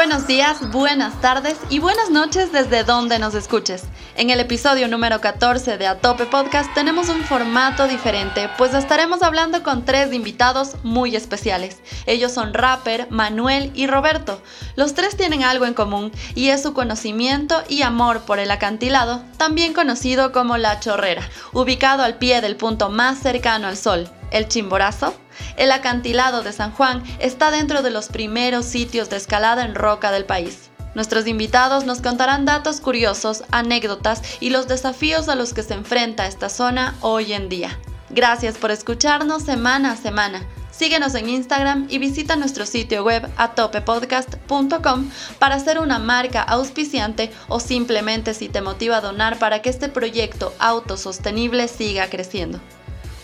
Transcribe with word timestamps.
Buenos 0.00 0.26
días, 0.26 0.70
buenas 0.70 1.20
tardes 1.20 1.58
y 1.68 1.78
buenas 1.78 2.08
noches 2.08 2.50
desde 2.52 2.84
donde 2.84 3.18
nos 3.18 3.34
escuches. 3.34 3.84
En 4.16 4.30
el 4.30 4.40
episodio 4.40 4.88
número 4.88 5.20
14 5.20 5.76
de 5.76 5.86
Atope 5.86 6.24
Podcast 6.24 6.72
tenemos 6.72 7.10
un 7.10 7.22
formato 7.22 7.86
diferente, 7.86 8.48
pues 8.56 8.72
estaremos 8.72 9.22
hablando 9.22 9.62
con 9.62 9.84
tres 9.84 10.10
invitados 10.14 10.76
muy 10.82 11.16
especiales. 11.16 11.82
Ellos 12.06 12.32
son 12.32 12.54
Rapper, 12.54 13.08
Manuel 13.10 13.72
y 13.74 13.88
Roberto. 13.88 14.40
Los 14.74 14.94
tres 14.94 15.18
tienen 15.18 15.42
algo 15.42 15.66
en 15.66 15.74
común 15.74 16.12
y 16.34 16.48
es 16.48 16.62
su 16.62 16.72
conocimiento 16.72 17.62
y 17.68 17.82
amor 17.82 18.22
por 18.22 18.38
el 18.38 18.50
acantilado, 18.50 19.22
también 19.36 19.74
conocido 19.74 20.32
como 20.32 20.56
La 20.56 20.80
Chorrera, 20.80 21.28
ubicado 21.52 22.02
al 22.02 22.16
pie 22.16 22.40
del 22.40 22.56
punto 22.56 22.88
más 22.88 23.18
cercano 23.18 23.68
al 23.68 23.76
sol, 23.76 24.10
el 24.30 24.48
Chimborazo. 24.48 25.14
El 25.56 25.72
acantilado 25.72 26.42
de 26.42 26.52
San 26.52 26.72
Juan 26.72 27.02
está 27.18 27.50
dentro 27.50 27.82
de 27.82 27.90
los 27.90 28.08
primeros 28.08 28.64
sitios 28.64 29.10
de 29.10 29.16
escalada 29.16 29.64
en 29.64 29.74
roca 29.74 30.10
del 30.12 30.24
país. 30.24 30.70
Nuestros 30.94 31.26
invitados 31.26 31.84
nos 31.84 32.00
contarán 32.00 32.44
datos 32.44 32.80
curiosos, 32.80 33.44
anécdotas 33.50 34.22
y 34.40 34.50
los 34.50 34.66
desafíos 34.66 35.28
a 35.28 35.36
los 35.36 35.54
que 35.54 35.62
se 35.62 35.74
enfrenta 35.74 36.26
esta 36.26 36.48
zona 36.48 36.96
hoy 37.00 37.32
en 37.32 37.48
día. 37.48 37.78
Gracias 38.10 38.58
por 38.58 38.72
escucharnos 38.72 39.44
semana 39.44 39.92
a 39.92 39.96
semana. 39.96 40.44
Síguenos 40.72 41.14
en 41.14 41.28
Instagram 41.28 41.86
y 41.90 41.98
visita 41.98 42.36
nuestro 42.36 42.64
sitio 42.64 43.04
web 43.04 43.28
atopepodcast.com 43.36 45.10
para 45.38 45.58
ser 45.60 45.78
una 45.78 45.98
marca 45.98 46.42
auspiciante 46.42 47.30
o 47.48 47.60
simplemente 47.60 48.34
si 48.34 48.48
te 48.48 48.62
motiva 48.62 48.96
a 48.96 49.00
donar 49.00 49.38
para 49.38 49.62
que 49.62 49.70
este 49.70 49.88
proyecto 49.88 50.54
autosostenible 50.58 51.68
siga 51.68 52.08
creciendo. 52.08 52.60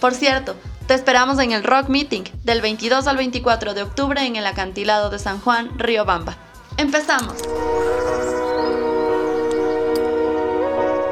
Por 0.00 0.14
cierto, 0.14 0.54
te 0.86 0.94
esperamos 0.94 1.38
en 1.40 1.52
el 1.52 1.64
Rock 1.64 1.88
Meeting 1.88 2.24
del 2.44 2.60
22 2.60 3.06
al 3.08 3.16
24 3.16 3.74
de 3.74 3.82
octubre 3.82 4.24
en 4.24 4.36
el 4.36 4.46
acantilado 4.46 5.10
de 5.10 5.18
San 5.18 5.40
Juan, 5.40 5.70
Bamba. 6.06 6.36
¡Empezamos! 6.76 7.42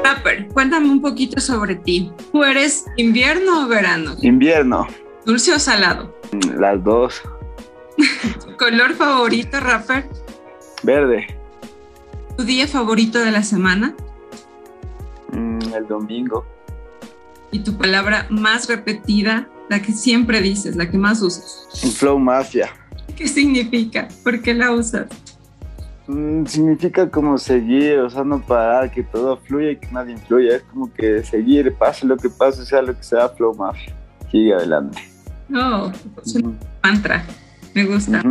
Rapper, 0.03 0.47
cuéntame 0.49 0.89
un 0.89 1.01
poquito 1.01 1.41
sobre 1.41 1.75
ti. 1.75 2.11
¿Tú 2.31 2.43
eres 2.43 2.85
invierno 2.95 3.65
o 3.65 3.67
verano? 3.67 4.15
Invierno. 4.21 4.87
¿Dulce 5.25 5.53
o 5.53 5.59
salado? 5.59 6.15
Mm, 6.31 6.59
las 6.59 6.83
dos. 6.83 7.21
¿Tu 8.45 8.55
color 8.57 8.93
favorito, 8.93 9.59
Rapper? 9.59 10.07
Verde. 10.83 11.37
¿Tu 12.37 12.43
día 12.43 12.67
favorito 12.67 13.19
de 13.19 13.31
la 13.31 13.43
semana? 13.43 13.93
Mm, 15.31 15.73
el 15.73 15.87
domingo. 15.87 16.45
¿Y 17.51 17.59
tu 17.59 17.77
palabra 17.77 18.27
más 18.29 18.69
repetida 18.69 19.49
la 19.69 19.81
que 19.81 19.91
siempre 19.91 20.41
dices, 20.41 20.75
la 20.75 20.89
que 20.89 20.97
más 20.97 21.21
usas. 21.21 21.67
Flow 21.97 22.19
Mafia. 22.19 22.69
¿Qué 23.15 23.27
significa? 23.27 24.07
¿Por 24.23 24.41
qué 24.41 24.53
la 24.53 24.71
usas? 24.71 25.07
Mm, 26.07 26.45
significa 26.45 27.09
como 27.09 27.37
seguir, 27.37 27.99
o 27.99 28.09
sea, 28.09 28.23
no 28.23 28.41
parar, 28.41 28.91
que 28.91 29.03
todo 29.03 29.37
fluya 29.37 29.71
y 29.71 29.77
que 29.77 29.87
nadie 29.91 30.13
influya. 30.13 30.57
Es 30.57 30.63
como 30.63 30.93
que 30.93 31.23
seguir, 31.23 31.73
pase 31.73 32.05
lo 32.05 32.17
que 32.17 32.29
pase, 32.29 32.65
sea 32.65 32.81
lo 32.81 32.95
que 32.95 33.03
sea, 33.03 33.29
Flow 33.29 33.55
Mafia. 33.55 33.93
Sigue 34.31 34.53
adelante. 34.53 35.01
Oh, 35.53 35.91
es 36.23 36.35
un 36.35 36.57
mantra. 36.83 37.25
Me 37.73 37.85
gusta. 37.85 38.23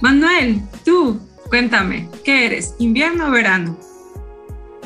Manuel, 0.00 0.60
tú, 0.84 1.20
cuéntame, 1.48 2.08
¿qué 2.24 2.46
eres? 2.46 2.74
¿Invierno 2.78 3.28
o 3.28 3.30
verano? 3.30 3.78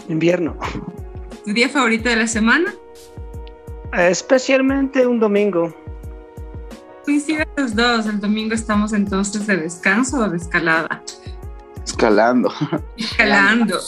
Invierno. 0.08 0.56
¿Tu 1.44 1.52
día 1.52 1.68
favorito 1.68 2.08
de 2.08 2.16
la 2.16 2.26
semana? 2.26 2.74
Especialmente 3.96 5.06
un 5.06 5.20
domingo. 5.20 5.74
Coinciden 7.04 7.46
los 7.56 7.74
dos. 7.74 8.06
El 8.06 8.20
domingo 8.20 8.54
estamos 8.54 8.92
entonces 8.92 9.46
de 9.46 9.56
descanso 9.56 10.18
o 10.18 10.28
de 10.28 10.36
escalada. 10.36 11.02
Escalando. 11.84 12.52
Escalando. 12.96 13.78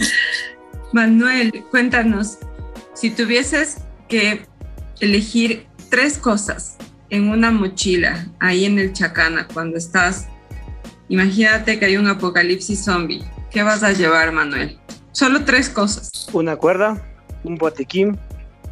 Manuel, 0.92 1.64
cuéntanos, 1.70 2.38
si 2.94 3.10
tuvieses 3.10 3.78
que 4.08 4.46
elegir 5.00 5.66
tres 5.88 6.18
cosas 6.18 6.76
en 7.10 7.28
una 7.28 7.50
mochila 7.50 8.26
ahí 8.40 8.64
en 8.64 8.78
el 8.78 8.92
Chacana 8.92 9.46
cuando 9.52 9.76
estás, 9.76 10.28
imagínate 11.08 11.78
que 11.78 11.86
hay 11.86 11.96
un 11.96 12.08
apocalipsis 12.08 12.84
zombie, 12.84 13.24
¿qué 13.50 13.62
vas 13.62 13.82
a 13.82 13.92
llevar, 13.92 14.32
Manuel? 14.32 14.78
Solo 15.12 15.44
tres 15.44 15.68
cosas. 15.68 16.28
Una 16.32 16.56
cuerda, 16.56 17.04
un 17.44 17.56
botiquín 17.56 18.18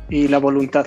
y 0.09 0.29
la 0.29 0.39
voluntad. 0.39 0.87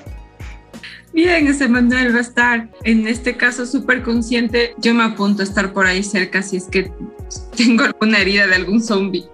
Bien, 1.13 1.47
ese 1.47 1.67
Manuel 1.67 2.13
va 2.13 2.19
a 2.19 2.21
estar 2.21 2.69
en 2.83 3.05
este 3.07 3.35
caso 3.35 3.65
súper 3.65 4.01
consciente. 4.01 4.73
Yo 4.77 4.93
me 4.93 5.03
apunto 5.03 5.41
a 5.41 5.45
estar 5.45 5.73
por 5.73 5.85
ahí 5.85 6.03
cerca 6.03 6.41
si 6.41 6.57
es 6.57 6.65
que 6.65 6.91
tengo 7.57 7.83
alguna 7.83 8.19
herida 8.19 8.47
de 8.47 8.55
algún 8.55 8.81
zombie. 8.81 9.25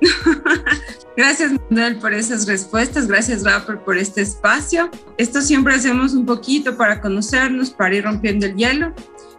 Gracias 1.18 1.52
Manuel 1.70 1.96
por 1.98 2.14
esas 2.14 2.46
respuestas, 2.46 3.08
gracias 3.08 3.44
Rapper 3.44 3.80
por 3.80 3.98
este 3.98 4.22
espacio. 4.22 4.92
Esto 5.18 5.42
siempre 5.42 5.74
hacemos 5.74 6.14
un 6.14 6.28
poquito 6.28 6.78
para 6.78 7.02
conocernos, 7.02 7.72
para 7.72 7.96
ir 7.96 8.04
rompiendo 8.04 8.46
el 8.46 8.56
hielo. 8.56 8.94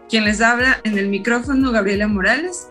Quien 0.09 0.25
les 0.25 0.41
habla 0.41 0.81
en 0.83 0.99
el 0.99 1.09
micrófono, 1.09 1.71
Gabriela 1.71 2.09
Morales. 2.09 2.69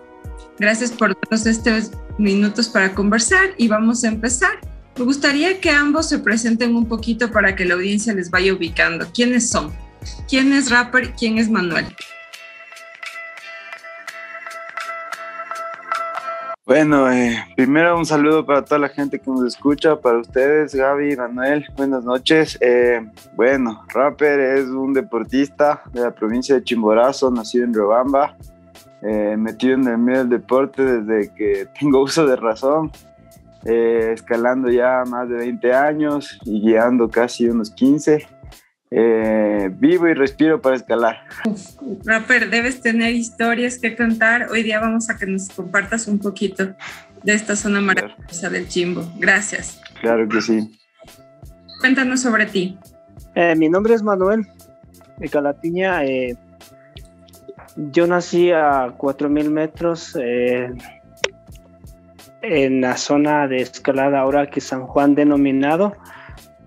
Gracias 0.59 0.91
por 0.91 1.15
darnos 1.15 1.45
estos 1.45 1.91
minutos 2.17 2.67
para 2.67 2.93
conversar 2.93 3.51
y 3.57 3.69
vamos 3.69 4.03
a 4.03 4.09
empezar. 4.09 4.59
Me 4.97 5.05
gustaría 5.05 5.61
que 5.61 5.69
ambos 5.69 6.09
se 6.09 6.17
presenten 6.17 6.75
un 6.75 6.87
poquito 6.87 7.31
para 7.31 7.55
que 7.55 7.65
la 7.65 7.75
audiencia 7.75 8.13
les 8.15 8.31
vaya 8.31 8.51
ubicando. 8.51 9.05
¿Quiénes 9.13 9.47
son? 9.47 9.71
¿Quién 10.27 10.51
es 10.53 10.71
Rapper? 10.71 11.13
¿Quién 11.13 11.37
es 11.37 11.51
Manuel? 11.51 11.85
Bueno, 16.65 17.11
eh, 17.11 17.37
primero 17.55 17.95
un 17.95 18.07
saludo 18.07 18.43
para 18.43 18.65
toda 18.65 18.79
la 18.79 18.89
gente 18.89 19.19
que 19.19 19.29
nos 19.29 19.45
escucha, 19.45 20.01
para 20.01 20.17
ustedes, 20.17 20.73
Gaby, 20.73 21.15
Manuel, 21.15 21.65
buenas 21.77 22.03
noches. 22.03 22.57
Eh, 22.59 22.99
bueno, 23.35 23.85
Rapper 23.93 24.39
es 24.39 24.65
un 24.65 24.93
deportista 24.93 25.83
de 25.93 26.01
la 26.01 26.11
provincia 26.11 26.55
de 26.55 26.63
Chimborazo, 26.63 27.29
nacido 27.29 27.65
en 27.65 27.73
Riobamba, 27.73 28.35
eh, 29.03 29.35
metido 29.37 29.75
en 29.75 29.87
el 29.87 29.97
medio 29.99 30.19
del 30.19 30.29
deporte 30.29 30.83
desde 30.83 31.33
que 31.35 31.67
tengo 31.79 32.01
uso 32.01 32.25
de 32.25 32.35
razón. 32.35 32.91
Eh, 33.69 34.13
escalando 34.13 34.69
ya 34.71 35.03
más 35.05 35.27
de 35.27 35.35
20 35.35 35.73
años 35.73 36.39
y 36.45 36.61
guiando 36.61 37.09
casi 37.09 37.49
unos 37.49 37.69
15. 37.71 38.25
Eh, 38.89 39.69
vivo 39.73 40.07
y 40.07 40.13
respiro 40.13 40.61
para 40.61 40.77
escalar. 40.77 41.27
Rapper, 42.05 42.49
debes 42.49 42.79
tener 42.79 43.13
historias 43.13 43.77
que 43.77 43.97
contar. 43.97 44.47
Hoy 44.49 44.63
día 44.63 44.79
vamos 44.79 45.09
a 45.09 45.17
que 45.17 45.25
nos 45.25 45.49
compartas 45.49 46.07
un 46.07 46.17
poquito 46.17 46.75
de 47.23 47.33
esta 47.33 47.57
zona 47.57 47.81
maravillosa 47.81 48.49
del 48.49 48.69
Chimbo. 48.69 49.03
Gracias. 49.17 49.81
Claro 49.99 50.29
que 50.29 50.39
sí. 50.41 50.79
Cuéntanos 51.81 52.21
sobre 52.21 52.45
ti. 52.45 52.79
Eh, 53.35 53.53
mi 53.57 53.67
nombre 53.67 53.95
es 53.95 54.01
Manuel 54.01 54.47
de 55.17 55.27
Calatiña. 55.27 56.03
yo 57.75 58.07
nací 58.07 58.49
a 58.49 58.95
4.000 58.97 59.49
metros 59.49 60.15
en 62.47 62.81
la 62.81 62.97
zona 62.97 63.47
de 63.47 63.57
escalada 63.57 64.21
ahora 64.21 64.49
que 64.49 64.61
San 64.61 64.87
Juan 64.87 65.15
denominado, 65.15 65.93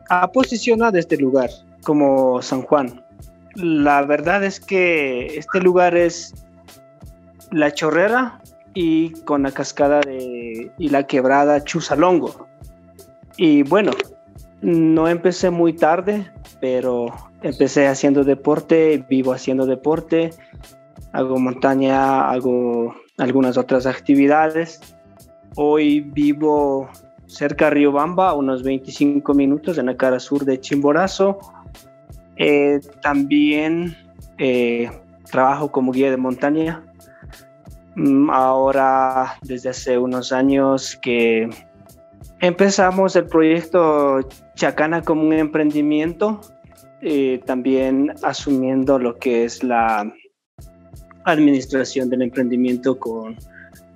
ha 0.09 0.31
posicionado 0.33 0.99
este 0.99 1.17
lugar 1.17 1.51
como 1.83 2.43
San 2.43 2.63
Juan. 2.63 3.05
La 3.55 4.03
verdad 4.03 4.45
es 4.45 4.61
que 4.61 5.39
este 5.39 5.61
lugar 5.61 5.97
es 5.97 6.35
la 7.51 7.73
chorrera 7.73 8.41
y 8.75 9.11
con 9.25 9.43
la 9.43 9.53
cascada 9.53 10.01
de, 10.01 10.71
y 10.79 10.89
la 10.91 11.07
quebrada 11.07 11.65
Chusalongo. 11.65 12.47
Y 13.37 13.63
bueno, 13.63 13.93
no 14.61 15.09
empecé 15.09 15.51
muy 15.51 15.73
tarde, 15.73 16.31
pero 16.61 17.07
empecé 17.43 17.87
haciendo 17.87 18.23
deporte, 18.25 19.05
vivo 19.09 19.33
haciendo 19.33 19.67
deporte, 19.67 20.31
hago 21.13 21.39
montaña, 21.39 22.31
hago 22.31 22.95
algunas 23.17 23.57
otras 23.57 23.87
actividades 23.87 24.81
Hoy 25.57 26.01
vivo 26.01 26.89
cerca 27.27 27.67
de 27.67 27.71
Riobamba, 27.73 28.35
unos 28.35 28.63
25 28.63 29.35
minutos 29.35 29.79
en 29.79 29.87
la 29.87 29.97
cara 29.97 30.21
sur 30.21 30.45
de 30.45 30.61
Chimborazo. 30.61 31.39
Eh, 32.37 32.81
también 33.03 33.97
eh, 34.39 34.91
trabajo 35.31 35.71
como 35.71 35.93
guía 35.93 36.11
de 36.11 36.17
montaña. 36.17 36.83
Mm, 37.97 38.31
ahora, 38.31 39.37
desde 39.43 39.71
hace 39.71 39.99
unos 39.99 40.33
años 40.33 40.99
que 41.03 41.51
empezamos 42.41 43.17
el 43.17 43.27
proyecto 43.27 44.21
Chacana 44.55 45.03
como 45.03 45.23
un 45.23 45.33
emprendimiento, 45.33 46.41
eh, 47.03 47.41
también 47.45 48.13
asumiendo 48.23 48.99
lo 48.99 49.19
que 49.19 49.45
es 49.45 49.65
la 49.65 50.13
administración 51.25 52.09
del 52.09 52.23
emprendimiento 52.23 52.99
con 52.99 53.37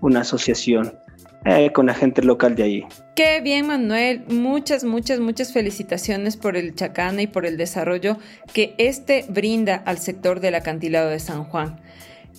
una 0.00 0.20
asociación. 0.20 0.92
Eh, 1.46 1.72
con 1.72 1.86
la 1.86 1.94
gente 1.94 2.22
local 2.22 2.56
de 2.56 2.62
ahí. 2.62 2.86
Qué 3.14 3.42
bien, 3.42 3.66
Manuel. 3.66 4.24
Muchas, 4.28 4.82
muchas, 4.82 5.20
muchas 5.20 5.52
felicitaciones 5.52 6.38
por 6.38 6.56
el 6.56 6.74
Chacana 6.74 7.20
y 7.20 7.26
por 7.26 7.44
el 7.44 7.58
desarrollo 7.58 8.16
que 8.54 8.74
este 8.78 9.26
brinda 9.28 9.76
al 9.84 9.98
sector 9.98 10.40
del 10.40 10.54
acantilado 10.54 11.10
de 11.10 11.20
San 11.20 11.44
Juan. 11.44 11.76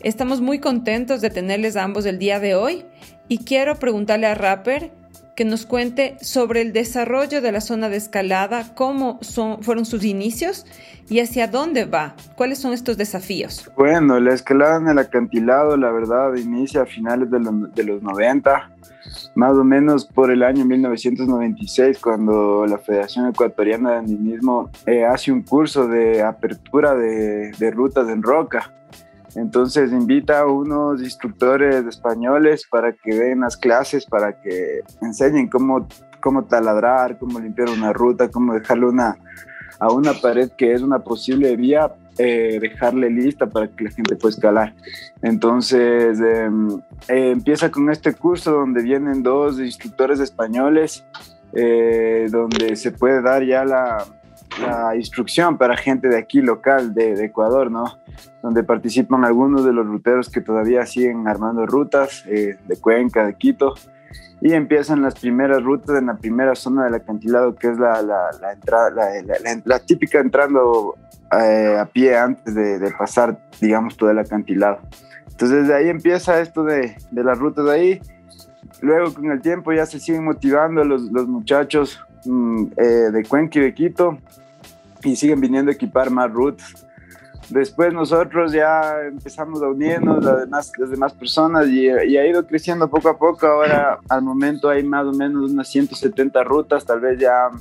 Estamos 0.02 0.42
muy 0.42 0.60
contentos 0.60 1.22
de 1.22 1.30
tenerles 1.30 1.76
a 1.78 1.84
ambos 1.84 2.06
el 2.08 2.18
día 2.18 2.40
de 2.40 2.56
hoy 2.56 2.84
y 3.28 3.40
quiero 3.40 3.76
preguntarle 3.76 4.26
a 4.26 4.34
Rapper 4.34 4.92
que 5.36 5.46
nos 5.46 5.66
cuente 5.66 6.18
sobre 6.22 6.62
el 6.62 6.74
desarrollo 6.74 7.42
de 7.42 7.52
la 7.52 7.62
zona 7.62 7.90
de 7.90 7.98
escalada, 7.98 8.74
cómo 8.74 9.20
son, 9.22 9.62
fueron 9.62 9.86
sus 9.86 10.04
inicios 10.04 10.66
y 11.10 11.20
hacia 11.20 11.48
dónde 11.48 11.86
va. 11.86 12.16
¿Cuáles 12.36 12.58
son 12.58 12.74
estos 12.74 12.98
desafíos? 12.98 13.70
Bueno, 13.76 14.20
la 14.20 14.34
escalada 14.34 14.78
en 14.78 14.88
el 14.88 14.98
acantilado, 14.98 15.78
la 15.78 15.92
verdad, 15.92 16.34
inicia 16.36 16.84
a 16.84 16.86
finales 16.86 17.30
de, 17.30 17.40
de 17.40 17.84
los 17.84 18.02
90 18.02 18.75
más 19.36 19.58
o 19.58 19.64
menos 19.64 20.06
por 20.06 20.32
el 20.32 20.44
año 20.44 20.66
1996, 20.66 22.00
cuando 22.00 22.66
la 22.66 22.78
Federación 22.78 23.28
Ecuatoriana 23.28 23.92
de 23.92 23.98
Andinismo 23.98 24.70
eh, 24.86 25.06
hace 25.06 25.32
un 25.32 25.42
curso 25.44 25.88
de 25.88 26.22
apertura 26.22 26.96
de, 26.96 27.52
de, 27.52 27.72
rutas 27.72 28.10
en 28.10 28.22
roca. 28.24 28.74
Entonces 29.36 29.92
invita 29.92 30.40
a 30.40 30.46
unos 30.46 31.02
instructores 31.02 31.86
españoles 31.86 32.66
para 32.70 32.94
que 32.94 33.14
den 33.14 33.42
las 33.42 33.58
clases, 33.58 34.06
para 34.06 34.40
que 34.40 34.82
enseñen 35.02 35.50
cómo, 35.50 35.88
cómo 36.22 36.46
taladrar, 36.46 37.18
cómo 37.20 37.40
limpiar 37.40 37.70
una 37.70 37.92
ruta, 37.92 38.30
cómo 38.30 38.54
dejarle 38.54 38.86
una, 38.86 39.18
a 39.80 39.92
una 39.92 40.14
pared 40.14 40.50
que 40.58 40.74
es 40.74 40.82
una 40.82 41.00
posible 41.00 41.56
vía 41.58 41.92
eh, 42.18 42.60
dejarle 42.62 43.10
lista 43.10 43.48
para 43.48 43.68
que 43.68 43.84
la 43.84 43.92
gente 43.92 44.16
pueda 44.16 44.34
escalar. 44.34 44.74
Entonces 45.22 46.20
em, 46.20 46.70
eh, 47.08 47.32
empieza 47.32 47.70
con 47.70 47.90
este 47.90 48.14
curso 48.14 48.52
donde 48.52 48.82
vienen 48.82 49.22
dos 49.22 49.60
instructores 49.60 50.20
españoles, 50.20 51.06
eh, 51.54 52.28
donde 52.32 52.76
se 52.78 52.92
puede 52.92 53.22
dar 53.22 53.44
ya 53.44 53.66
la, 53.66 54.06
la, 54.62 54.96
instrucción 54.96 55.58
para 55.58 55.76
gente 55.76 56.08
de 56.08 56.18
aquí 56.18 56.42
local, 56.42 56.94
de, 56.94 57.16
de, 57.16 57.26
Ecuador, 57.26 57.70
¿no? 57.70 58.00
Donde 58.42 58.64
participan 58.64 59.26
algunos 59.26 59.66
de 59.66 59.74
los 59.74 59.86
ruteros 59.86 60.30
que 60.30 60.42
todavía 60.42 60.86
siguen 60.86 61.28
armando 61.28 61.66
rutas 61.66 62.24
de 62.26 62.78
Cuenca, 62.80 63.26
de 63.26 63.36
Quito 63.36 63.74
y 64.42 64.54
empiezan 64.54 65.02
las 65.02 65.16
primeras 65.16 65.64
rutas 65.64 65.98
en 65.98 66.08
la 66.08 66.18
primera 66.18 66.56
zona 66.56 66.86
del 66.86 66.96
acantilado, 66.96 67.56
que 67.56 67.70
es 67.70 67.80
la, 67.80 68.02
la, 68.02 68.30
la, 68.40 68.54
entrada, 68.54 69.10
la, 69.64 69.80
típica 69.80 70.20
entrando 70.20 70.96
eh, 71.44 71.78
a 71.80 71.86
pie 71.86 72.18
antes 72.18 72.54
de, 72.54 72.92
pasar, 72.98 73.38
digamos, 73.60 73.98
todo 73.98 74.10
el 74.10 74.20
acantilado. 74.20 74.80
Entonces 75.30 75.68
de 75.68 75.76
ahí 75.76 75.90
empieza 75.90 76.40
esto 76.40 76.64
de, 76.64 76.96
de 77.12 77.24
las 77.24 77.38
rutas 77.38 77.66
de 77.66 77.72
ahí. 77.72 78.02
Luego 78.82 79.14
con 79.14 79.32
el 79.32 79.42
tiempo 79.42 79.74
ya 79.74 79.86
se 79.86 80.00
siguen 80.00 80.26
motivando 80.26 80.84
los, 80.84 81.04
los 81.04 81.28
muchachos 81.28 82.00
mm, 82.26 82.66
eh, 82.78 82.84
de 83.12 83.24
Cuenca 83.26 83.60
y 83.60 83.64
de 83.64 83.74
Quito 83.74 84.18
y 85.04 85.16
siguen 85.16 85.42
viniendo 85.42 85.72
a 85.72 85.74
equipar 85.74 86.10
más 86.10 86.32
rutas. 86.32 86.86
Después 87.50 87.94
nosotros 87.94 88.52
ya 88.52 89.02
empezamos 89.08 89.62
a 89.62 89.68
unirnos, 89.68 90.24
las 90.24 90.40
demás, 90.40 90.72
las 90.78 90.90
demás 90.90 91.14
personas, 91.14 91.68
y, 91.68 91.86
y, 91.86 92.18
ha 92.18 92.26
ido 92.26 92.46
creciendo 92.48 92.90
poco 92.90 93.10
a 93.10 93.18
poco. 93.18 93.46
Ahora, 93.46 94.00
al 94.10 94.24
momento, 94.24 94.68
hay 94.68 94.84
más 94.84 95.06
o 95.06 95.12
menos 95.12 95.52
unas 95.52 95.68
170 95.70 96.44
rutas, 96.44 96.86
tal 96.86 97.02
vez 97.02 97.20
ya 97.20 97.52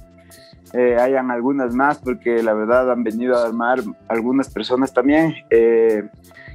eh, 0.75 0.97
hayan 0.97 1.31
algunas 1.31 1.75
más, 1.75 1.99
porque 1.99 2.43
la 2.43 2.53
verdad 2.53 2.91
han 2.91 3.05
venido 3.05 3.37
a 3.37 3.47
armar 3.47 3.81
algunas 4.09 4.49
personas 4.51 4.93
también. 4.93 5.35
Eh, 5.51 6.09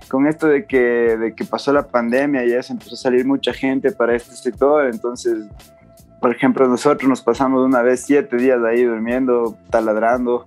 con 0.08 0.28
esto 0.28 0.48
de 0.48 0.66
que, 0.66 0.80
de 1.18 1.36
que 1.36 1.46
pasó 1.46 1.72
la 1.72 1.88
pandemia, 1.88 2.46
ya 2.46 2.62
se 2.64 2.74
empezó 2.74 2.96
a 2.96 2.98
salir 2.98 3.26
mucha 3.26 3.54
gente 3.54 3.92
para 3.92 4.16
este 4.16 4.36
sector, 4.36 4.88
entonces 4.88 5.48
por 6.20 6.36
ejemplo, 6.36 6.68
nosotros 6.68 7.08
nos 7.08 7.22
pasamos 7.22 7.66
una 7.66 7.82
vez 7.82 8.02
siete 8.02 8.36
días 8.36 8.60
ahí 8.64 8.84
durmiendo, 8.84 9.58
taladrando, 9.70 10.46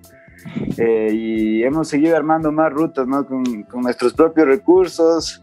eh, 0.79 1.11
y 1.13 1.63
hemos 1.63 1.89
seguido 1.89 2.17
armando 2.17 2.53
más 2.53 2.73
rutas, 2.73 3.07
¿no? 3.07 3.27
Con, 3.27 3.63
con 3.65 3.83
nuestros 3.83 4.15
propios 4.15 4.47
recursos, 4.47 5.43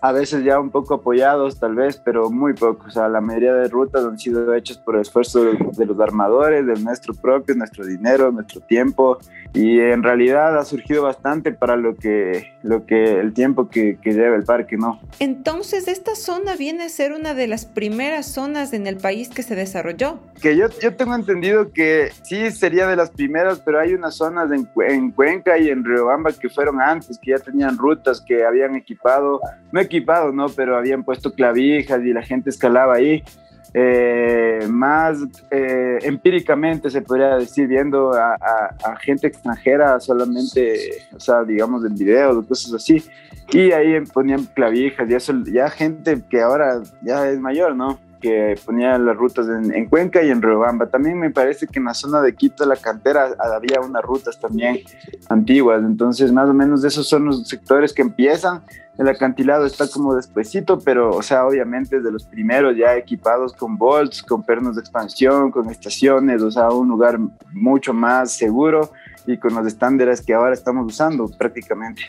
a 0.00 0.12
veces 0.12 0.44
ya 0.44 0.58
un 0.58 0.70
poco 0.70 0.94
apoyados 0.94 1.58
tal 1.58 1.74
vez, 1.74 2.00
pero 2.04 2.30
muy 2.30 2.54
poco. 2.54 2.86
O 2.88 2.90
sea, 2.90 3.08
la 3.08 3.20
mayoría 3.20 3.54
de 3.54 3.68
rutas 3.68 4.04
han 4.04 4.18
sido 4.18 4.54
hechas 4.54 4.78
por 4.78 4.96
el 4.96 5.02
esfuerzo 5.02 5.44
de, 5.44 5.86
los 5.86 6.00
armadores, 6.00 6.66
de 6.66 6.74
nuestro 6.80 7.14
propio, 7.14 7.54
nuestro 7.54 7.86
dinero, 7.86 8.32
nuestro 8.32 8.60
tiempo. 8.60 9.18
Y 9.54 9.80
en 9.80 10.02
realidad 10.02 10.58
ha 10.58 10.64
surgido 10.64 11.04
bastante 11.04 11.52
para 11.52 11.76
lo 11.76 11.94
que, 11.94 12.52
lo 12.62 12.84
que 12.84 13.20
el 13.20 13.32
tiempo 13.32 13.68
que, 13.68 13.98
que 14.02 14.12
lleva 14.12 14.36
el 14.36 14.44
parque, 14.44 14.76
¿no? 14.76 15.00
Entonces, 15.18 15.88
esta 15.88 16.14
zona 16.14 16.56
viene 16.56 16.84
a 16.84 16.88
ser 16.88 17.12
una 17.12 17.32
de 17.32 17.46
las 17.46 17.64
primeras 17.64 18.26
zonas 18.26 18.72
en 18.72 18.86
el 18.86 18.96
país 18.96 19.28
que 19.28 19.42
se 19.42 19.54
desarrolló. 19.54 20.18
Que 20.42 20.56
yo, 20.56 20.66
yo 20.82 20.94
tengo 20.96 21.14
entendido 21.14 21.72
que 21.72 22.10
sí 22.22 22.50
sería 22.50 22.86
de 22.86 22.96
las 22.96 23.10
primeras, 23.10 23.60
pero 23.60 23.80
hay 23.80 23.94
unas 23.94 24.15
zonas 24.16 24.50
en, 24.52 24.68
en 24.88 25.10
Cuenca 25.10 25.58
y 25.58 25.68
en 25.68 25.84
Riobamba 25.84 26.32
que 26.32 26.48
fueron 26.48 26.80
antes, 26.80 27.18
que 27.18 27.32
ya 27.32 27.38
tenían 27.38 27.76
rutas, 27.76 28.20
que 28.20 28.44
habían 28.44 28.76
equipado, 28.76 29.40
no 29.72 29.80
equipado, 29.80 30.32
¿no? 30.32 30.46
Pero 30.48 30.76
habían 30.76 31.04
puesto 31.04 31.32
clavijas 31.32 32.02
y 32.02 32.12
la 32.12 32.22
gente 32.22 32.50
escalaba 32.50 32.94
ahí. 32.94 33.22
Eh, 33.74 34.66
más 34.70 35.18
eh, 35.50 35.98
empíricamente 36.02 36.88
se 36.88 37.02
podría 37.02 37.36
decir, 37.36 37.66
viendo 37.68 38.14
a, 38.14 38.34
a, 38.34 38.96
gente 38.96 39.26
extranjera 39.26 40.00
solamente, 40.00 41.04
o 41.14 41.20
sea, 41.20 41.44
digamos 41.44 41.84
en 41.84 41.94
videos 41.94 42.46
cosas 42.46 42.72
así, 42.72 43.04
y 43.52 43.72
ahí 43.72 44.00
ponían 44.14 44.44
clavijas 44.44 45.10
y 45.10 45.14
eso, 45.14 45.34
ya 45.44 45.68
gente 45.68 46.22
que 46.30 46.40
ahora 46.40 46.80
ya 47.02 47.28
es 47.28 47.38
mayor, 47.38 47.76
¿no? 47.76 47.98
Que 48.20 48.58
ponía 48.64 48.98
las 48.98 49.16
rutas 49.16 49.46
en, 49.48 49.86
Cuenca 49.86 50.22
y 50.22 50.30
en 50.30 50.42
Riobamba. 50.42 50.86
También 50.86 51.18
me 51.18 51.30
parece 51.30 51.66
que 51.66 51.78
en 51.78 51.86
la 51.86 51.94
zona 51.94 52.20
de 52.22 52.34
Quito, 52.34 52.64
la 52.66 52.76
cantera, 52.76 53.34
había 53.38 53.80
unas 53.80 54.02
rutas 54.02 54.38
también 54.38 54.80
antiguas. 55.28 55.82
Entonces, 55.82 56.32
más 56.32 56.48
o 56.48 56.54
menos 56.54 56.84
esos 56.84 57.08
son 57.08 57.26
los 57.26 57.48
sectores 57.48 57.92
que 57.92 58.02
empiezan. 58.02 58.62
El 58.98 59.08
acantilado 59.08 59.66
está 59.66 59.86
como 59.88 60.14
despuesito, 60.14 60.78
pero, 60.78 61.10
o 61.10 61.22
sea, 61.22 61.46
obviamente 61.46 62.00
de 62.00 62.10
los 62.10 62.24
primeros 62.24 62.76
ya 62.76 62.96
equipados 62.96 63.52
con 63.52 63.76
bolts, 63.76 64.22
con 64.22 64.42
pernos 64.42 64.76
de 64.76 64.80
expansión, 64.80 65.50
con 65.50 65.68
estaciones, 65.68 66.40
o 66.42 66.50
sea, 66.50 66.70
un 66.70 66.88
lugar 66.88 67.18
mucho 67.52 67.92
más 67.92 68.32
seguro 68.32 68.90
y 69.26 69.36
con 69.36 69.54
los 69.54 69.66
estándares 69.66 70.22
que 70.22 70.32
ahora 70.32 70.54
estamos 70.54 70.86
usando 70.86 71.28
prácticamente. 71.36 72.02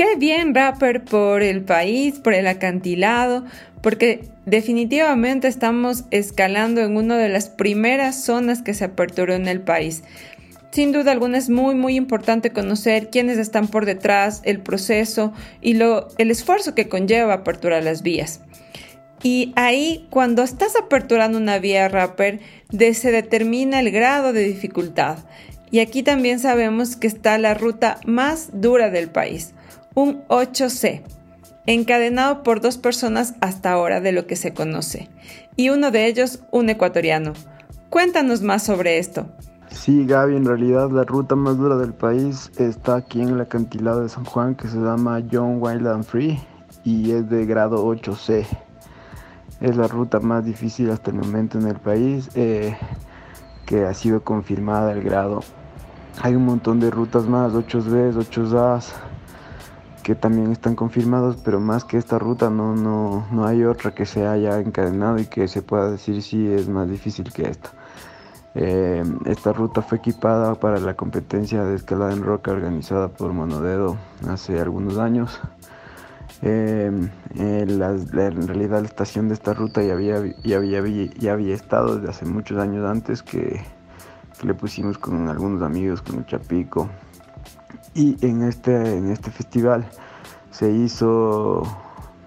Qué 0.00 0.16
bien, 0.16 0.54
Rapper, 0.54 1.04
por 1.04 1.42
el 1.42 1.60
país, 1.62 2.20
por 2.20 2.32
el 2.32 2.46
acantilado, 2.46 3.44
porque 3.82 4.24
definitivamente 4.46 5.46
estamos 5.46 6.04
escalando 6.10 6.80
en 6.80 6.96
una 6.96 7.18
de 7.18 7.28
las 7.28 7.50
primeras 7.50 8.24
zonas 8.24 8.62
que 8.62 8.72
se 8.72 8.86
aperturó 8.86 9.34
en 9.34 9.46
el 9.46 9.60
país. 9.60 10.02
Sin 10.70 10.92
duda 10.92 11.12
alguna 11.12 11.36
es 11.36 11.50
muy 11.50 11.74
muy 11.74 11.96
importante 11.96 12.48
conocer 12.48 13.10
quiénes 13.10 13.36
están 13.36 13.68
por 13.68 13.84
detrás, 13.84 14.40
el 14.44 14.60
proceso 14.60 15.34
y 15.60 15.74
lo, 15.74 16.08
el 16.16 16.30
esfuerzo 16.30 16.74
que 16.74 16.88
conlleva 16.88 17.34
aperturar 17.34 17.84
las 17.84 18.00
vías. 18.02 18.40
Y 19.22 19.52
ahí 19.54 20.06
cuando 20.08 20.42
estás 20.44 20.76
aperturando 20.76 21.36
una 21.36 21.58
vía 21.58 21.90
rapper, 21.90 22.40
se 22.70 23.12
determina 23.12 23.80
el 23.80 23.90
grado 23.90 24.32
de 24.32 24.44
dificultad. 24.44 25.18
Y 25.70 25.80
aquí 25.80 26.02
también 26.02 26.38
sabemos 26.38 26.96
que 26.96 27.06
está 27.06 27.36
la 27.36 27.52
ruta 27.52 28.00
más 28.06 28.48
dura 28.54 28.88
del 28.88 29.10
país, 29.10 29.52
un 29.94 30.22
8C, 30.28 31.02
encadenado 31.66 32.42
por 32.42 32.60
dos 32.60 32.78
personas 32.78 33.34
hasta 33.40 33.72
ahora 33.72 34.00
de 34.00 34.12
lo 34.12 34.26
que 34.26 34.36
se 34.36 34.54
conoce, 34.54 35.08
y 35.56 35.70
uno 35.70 35.90
de 35.90 36.06
ellos 36.06 36.40
un 36.50 36.68
ecuatoriano. 36.68 37.32
Cuéntanos 37.90 38.42
más 38.42 38.62
sobre 38.62 38.98
esto. 38.98 39.26
Sí, 39.70 40.04
Gaby, 40.04 40.36
en 40.36 40.44
realidad 40.44 40.90
la 40.90 41.04
ruta 41.04 41.36
más 41.36 41.56
dura 41.56 41.76
del 41.76 41.94
país 41.94 42.50
está 42.56 42.96
aquí 42.96 43.22
en 43.22 43.30
el 43.30 43.40
acantilado 43.40 44.02
de 44.02 44.08
San 44.08 44.24
Juan 44.24 44.54
que 44.54 44.68
se 44.68 44.78
llama 44.78 45.22
John 45.30 45.58
Wild 45.60 45.86
and 45.86 46.04
Free 46.04 46.40
y 46.84 47.12
es 47.12 47.28
de 47.30 47.46
grado 47.46 47.86
8C. 47.86 48.46
Es 49.60 49.76
la 49.76 49.86
ruta 49.86 50.20
más 50.20 50.44
difícil 50.44 50.90
hasta 50.90 51.10
el 51.10 51.18
momento 51.18 51.58
en 51.58 51.68
el 51.68 51.76
país 51.76 52.30
eh, 52.34 52.76
que 53.64 53.84
ha 53.84 53.94
sido 53.94 54.22
confirmada 54.22 54.92
el 54.92 55.02
grado. 55.02 55.40
Hay 56.22 56.34
un 56.34 56.44
montón 56.44 56.80
de 56.80 56.90
rutas 56.90 57.26
más, 57.26 57.52
8B, 57.52 58.12
8A, 58.14 58.82
que 60.10 60.16
también 60.16 60.50
están 60.50 60.74
confirmados, 60.74 61.36
pero 61.44 61.60
más 61.60 61.84
que 61.84 61.96
esta 61.96 62.18
ruta 62.18 62.50
no, 62.50 62.74
no, 62.74 63.28
no 63.30 63.46
hay 63.46 63.62
otra 63.62 63.94
que 63.94 64.06
se 64.06 64.26
haya 64.26 64.58
encadenado 64.58 65.20
y 65.20 65.26
que 65.26 65.46
se 65.46 65.62
pueda 65.62 65.88
decir 65.88 66.20
si 66.20 66.48
es 66.48 66.68
más 66.68 66.90
difícil 66.90 67.32
que 67.32 67.48
esta. 67.48 67.70
Eh, 68.56 69.04
esta 69.26 69.52
ruta 69.52 69.82
fue 69.82 69.98
equipada 69.98 70.56
para 70.56 70.80
la 70.80 70.94
competencia 70.94 71.62
de 71.64 71.76
escalada 71.76 72.12
en 72.12 72.24
roca 72.24 72.50
organizada 72.50 73.06
por 73.06 73.32
Monodedo 73.32 73.98
hace 74.28 74.58
algunos 74.58 74.98
años. 74.98 75.40
Eh, 76.42 76.90
en 77.36 78.48
realidad 78.48 78.80
la 78.80 78.88
estación 78.88 79.28
de 79.28 79.34
esta 79.34 79.54
ruta 79.54 79.80
ya 79.80 79.92
había, 79.92 80.20
ya 80.42 80.56
había, 80.56 80.82
ya 81.20 81.34
había 81.34 81.54
estado 81.54 81.98
desde 81.98 82.10
hace 82.10 82.24
muchos 82.24 82.58
años 82.58 82.84
antes 82.84 83.22
que, 83.22 83.60
le 84.42 84.54
pusimos 84.54 84.98
con 84.98 85.28
algunos 85.28 85.62
amigos, 85.62 86.02
con 86.02 86.16
el 86.16 86.26
Chapico. 86.26 86.88
Y 87.94 88.16
en 88.24 88.42
este, 88.42 88.96
en 88.96 89.10
este 89.10 89.30
festival 89.30 89.86
se 90.50 90.70
hizo, 90.70 91.62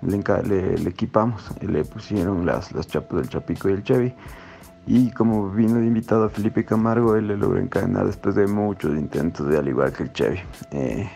le, 0.01 0.77
le, 0.77 0.89
equipamos, 0.89 1.51
le 1.61 1.83
pusieron 1.85 2.45
las, 2.45 2.71
las 2.71 2.87
chapas 2.87 3.19
del 3.19 3.29
Chapico 3.29 3.69
y 3.69 3.73
el 3.73 3.83
Chevy 3.83 4.13
y 4.85 5.11
como 5.11 5.49
vino 5.49 5.75
de 5.75 5.85
invitado 5.85 6.25
a 6.25 6.29
Felipe 6.29 6.65
Camargo, 6.65 7.15
él 7.15 7.27
le 7.27 7.37
logró 7.37 7.59
encadenar 7.59 8.05
después 8.05 8.35
de 8.35 8.47
muchos 8.47 8.91
intentos, 8.97 9.47
de 9.47 9.57
al 9.57 9.67
igual 9.67 9.93
que 9.93 10.03
el 10.03 10.13
Chevy. 10.13 10.39
Eh, 10.71 11.09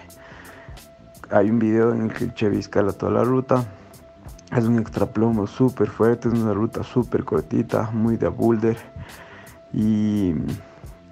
hay 1.29 1.50
un 1.50 1.60
video 1.60 1.93
en 1.93 2.03
el 2.03 2.13
que 2.13 2.25
el 2.25 2.34
Chevy 2.34 2.60
escala 2.60 2.93
toda 2.93 3.12
la 3.12 3.24
ruta. 3.25 3.65
Es 4.55 4.63
un 4.63 4.79
extraplomo 4.79 5.48
súper 5.48 5.89
fuerte, 5.89 6.29
es 6.29 6.34
una 6.34 6.53
ruta 6.53 6.81
súper 6.84 7.25
cortita, 7.25 7.91
muy 7.91 8.15
de 8.15 8.29
boulder 8.29 8.77
y 9.74 10.34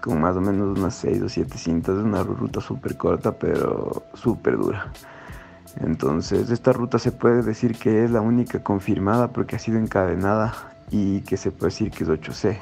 con 0.05 0.21
más 0.21 0.35
o 0.35 0.41
menos 0.41 0.77
unas 0.77 0.93
6 0.95 1.23
o 1.23 1.29
7 1.29 1.57
cintas. 1.57 1.97
Es 1.97 2.03
una 2.03 2.21
ruta 2.21 2.61
súper 2.61 2.95
corta, 2.95 3.31
pero 3.31 4.03
súper 4.13 4.55
dura. 4.55 4.91
Entonces, 5.81 6.51
esta 6.51 6.71
ruta 6.73 6.99
se 6.99 7.11
puede 7.11 7.41
decir 7.41 7.75
que 7.75 8.05
es 8.05 8.11
la 8.11 8.21
única 8.21 8.61
confirmada 8.61 9.29
porque 9.29 9.55
ha 9.55 9.59
sido 9.59 9.79
encadenada 9.79 10.53
y 10.91 11.21
que 11.21 11.37
se 11.37 11.49
puede 11.49 11.71
decir 11.71 11.89
que 11.89 12.03
es 12.03 12.09
8C. 12.09 12.59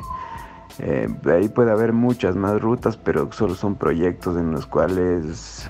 Eh, 0.80 1.08
de 1.22 1.34
ahí 1.34 1.50
puede 1.50 1.72
haber 1.72 1.92
muchas 1.92 2.38
más 2.38 2.60
rutas, 2.62 2.96
pero 2.96 3.30
solo 3.34 3.56
son 3.56 3.76
proyectos 3.76 4.38
en 4.38 4.52
los 4.52 4.66
cuales 4.66 5.70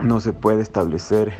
no 0.00 0.20
se 0.20 0.32
puede 0.32 0.62
establecer 0.62 1.34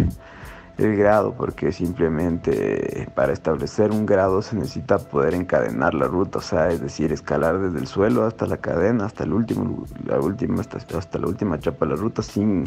el 0.78 0.96
grado 0.96 1.34
porque 1.34 1.72
simplemente 1.72 3.08
para 3.14 3.32
establecer 3.32 3.90
un 3.90 4.06
grado 4.06 4.40
se 4.42 4.56
necesita 4.56 4.98
poder 4.98 5.34
encadenar 5.34 5.92
la 5.92 6.06
ruta, 6.06 6.38
o 6.38 6.42
sea, 6.42 6.68
es 6.68 6.80
decir, 6.80 7.12
escalar 7.12 7.58
desde 7.58 7.80
el 7.80 7.88
suelo 7.88 8.24
hasta 8.24 8.46
la 8.46 8.58
cadena, 8.58 9.06
hasta 9.06 9.24
el 9.24 9.32
último, 9.32 9.84
la 10.04 10.20
última, 10.20 10.60
hasta, 10.60 10.78
hasta 10.96 11.18
la 11.18 11.26
última 11.26 11.58
chapa 11.58 11.84
de 11.84 11.90
la 11.90 11.96
ruta 11.96 12.22
sin, 12.22 12.64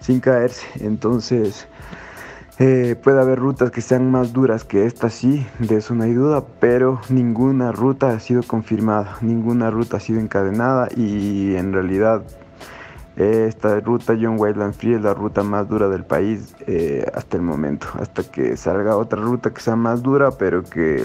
sin 0.00 0.20
caerse. 0.20 0.66
Entonces, 0.80 1.68
eh, 2.58 2.96
puede 3.02 3.20
haber 3.20 3.38
rutas 3.38 3.70
que 3.70 3.82
sean 3.82 4.10
más 4.10 4.32
duras 4.32 4.64
que 4.64 4.86
esta, 4.86 5.10
sí, 5.10 5.46
de 5.58 5.76
eso 5.76 5.94
no 5.94 6.04
hay 6.04 6.14
duda, 6.14 6.44
pero 6.58 7.00
ninguna 7.10 7.70
ruta 7.70 8.10
ha 8.10 8.20
sido 8.20 8.42
confirmada, 8.42 9.18
ninguna 9.20 9.70
ruta 9.70 9.98
ha 9.98 10.00
sido 10.00 10.20
encadenada 10.20 10.88
y 10.96 11.54
en 11.54 11.72
realidad 11.72 12.22
esta 13.16 13.80
ruta 13.80 14.16
John 14.20 14.38
Wayland 14.38 14.74
Free 14.74 14.94
es 14.94 15.02
la 15.02 15.14
ruta 15.14 15.42
más 15.42 15.68
dura 15.68 15.88
del 15.88 16.04
país 16.04 16.54
eh, 16.66 17.04
hasta 17.14 17.36
el 17.36 17.42
momento, 17.42 17.86
hasta 18.00 18.22
que 18.22 18.56
salga 18.56 18.96
otra 18.96 19.20
ruta 19.20 19.52
que 19.52 19.60
sea 19.60 19.76
más 19.76 20.02
dura, 20.02 20.30
pero 20.32 20.62
que 20.62 21.04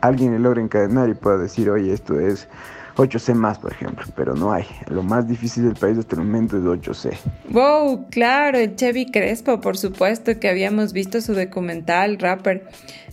alguien 0.00 0.32
le 0.32 0.38
logre 0.38 0.62
encadenar 0.62 1.08
y 1.08 1.14
pueda 1.14 1.38
decir, 1.38 1.70
oye, 1.70 1.92
esto 1.92 2.18
es 2.18 2.48
8C 2.96 3.34
más, 3.34 3.58
por 3.58 3.72
ejemplo, 3.72 4.04
pero 4.14 4.34
no 4.34 4.52
hay. 4.52 4.66
Lo 4.88 5.02
más 5.02 5.26
difícil 5.26 5.64
del 5.64 5.74
país 5.74 5.96
hasta 5.98 6.16
el 6.16 6.22
momento 6.22 6.56
es 6.56 6.64
8C. 6.64 7.16
Wow, 7.48 8.08
claro, 8.10 8.58
el 8.58 8.76
Chevy 8.76 9.10
Crespo, 9.10 9.60
por 9.60 9.78
supuesto 9.78 10.38
que 10.38 10.48
habíamos 10.48 10.92
visto 10.92 11.20
su 11.20 11.34
documental, 11.34 12.18
rapper. 12.18 12.68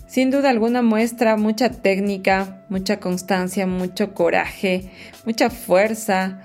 Sin 0.07 0.31
duda 0.31 0.49
alguna 0.49 0.81
muestra 0.81 1.35
mucha 1.35 1.69
técnica, 1.69 2.61
mucha 2.69 2.99
constancia, 2.99 3.67
mucho 3.67 4.13
coraje, 4.13 4.89
mucha 5.25 5.49
fuerza. 5.49 6.41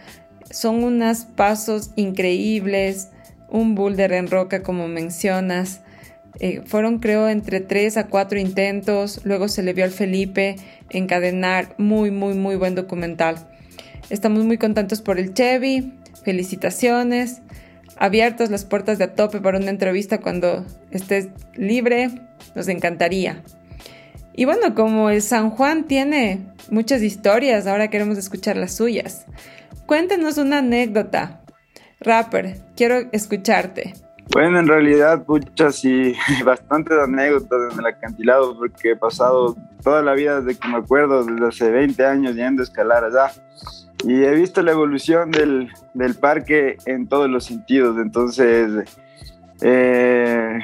Son 0.53 0.85
unos 0.85 1.25
pasos 1.25 1.91
increíbles, 1.97 3.09
un 3.49 3.75
boulder 3.75 4.13
en 4.13 4.31
roca 4.31 4.63
como 4.63 4.87
mencionas. 4.87 5.81
Eh, 6.41 6.61
fueron 6.65 6.99
creo 6.99 7.29
entre 7.29 7.61
tres 7.61 7.97
a 7.97 8.07
cuatro 8.07 8.39
intentos, 8.39 9.21
luego 9.25 9.49
se 9.49 9.63
le 9.63 9.73
vio 9.73 9.85
al 9.85 9.91
Felipe 9.91 10.57
encadenar 10.91 11.75
muy 11.79 12.11
muy 12.11 12.35
muy 12.35 12.57
buen 12.57 12.75
documental. 12.75 13.37
Estamos 14.11 14.45
muy 14.45 14.59
contentos 14.59 15.01
por 15.01 15.19
el 15.19 15.33
Chevy, 15.33 15.95
felicitaciones, 16.23 17.41
abiertas 17.97 18.51
las 18.51 18.67
puertas 18.67 18.99
de 18.99 19.05
a 19.05 19.15
tope 19.15 19.41
para 19.41 19.59
una 19.59 19.71
entrevista 19.71 20.19
cuando 20.19 20.67
estés 20.91 21.29
libre, 21.55 22.11
nos 22.55 22.69
encantaría. 22.69 23.43
Y 24.35 24.45
bueno, 24.45 24.75
como 24.75 25.11
el 25.11 25.23
San 25.23 25.51
Juan 25.51 25.85
tiene 25.87 26.41
muchas 26.71 27.03
historias, 27.03 27.67
ahora 27.67 27.89
queremos 27.89 28.19
escuchar 28.19 28.57
las 28.57 28.75
suyas. 28.75 29.27
Cuéntanos 29.87 30.39
una 30.39 30.59
anécdota. 30.59 31.43
Rapper, 32.01 32.57
quiero 32.77 32.97
escucharte. 33.13 33.95
Bueno, 34.33 34.61
en 34.61 34.67
realidad, 34.67 35.25
muchas 35.27 35.77
sí, 35.77 36.15
bastantes 36.45 36.99
anécdotas 36.99 37.73
en 37.73 37.81
el 37.81 37.87
acantilado, 37.87 38.57
porque 38.57 38.93
he 38.93 38.97
pasado 38.97 39.57
toda 39.83 40.03
la 40.03 40.15
vida 40.15 40.41
desde 40.41 40.59
que 40.59 40.69
me 40.69 40.79
acuerdo, 40.79 41.25
desde 41.25 41.47
hace 41.47 41.71
20 41.71 42.07
años 42.07 42.35
yendo 42.35 42.63
a 42.63 42.65
escalar 42.65 43.05
allá. 43.05 43.33
Y 44.05 44.25
he 44.25 44.33
visto 44.33 44.63
la 44.63 44.73
evolución 44.73 45.31
del, 45.31 45.71
del 45.95 46.15
parque 46.15 46.77
en 46.87 47.07
todos 47.07 47.29
los 47.29 47.45
sentidos. 47.45 47.99
Entonces, 47.99 48.89
eh, 49.61 50.59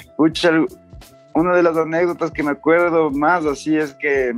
una 1.35 1.55
de 1.55 1.63
las 1.63 1.77
anécdotas 1.77 2.33
que 2.33 2.43
me 2.43 2.51
acuerdo 2.51 3.11
más 3.11 3.45
así 3.45 3.77
es 3.77 3.95
que 3.95 4.35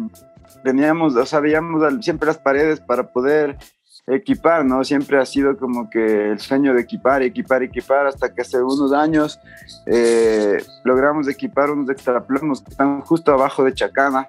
teníamos, 0.62 1.16
o 1.16 1.24
sea, 1.24 1.40
veíamos 1.40 1.82
siempre 2.04 2.26
las 2.26 2.38
paredes 2.38 2.80
para 2.80 3.10
poder 3.12 3.56
equipar, 4.14 4.64
¿no? 4.64 4.82
Siempre 4.84 5.18
ha 5.18 5.24
sido 5.24 5.56
como 5.56 5.88
que 5.88 6.32
el 6.32 6.38
sueño 6.38 6.74
de 6.74 6.80
equipar, 6.80 7.22
equipar, 7.22 7.62
equipar, 7.62 8.06
hasta 8.06 8.32
que 8.32 8.42
hace 8.42 8.62
unos 8.62 8.92
años 8.92 9.40
eh, 9.86 10.62
logramos 10.84 11.28
equipar 11.28 11.70
unos 11.70 11.90
extraplomos 11.90 12.62
que 12.62 12.70
están 12.70 13.00
justo 13.02 13.32
abajo 13.32 13.64
de 13.64 13.74
Chacana, 13.74 14.28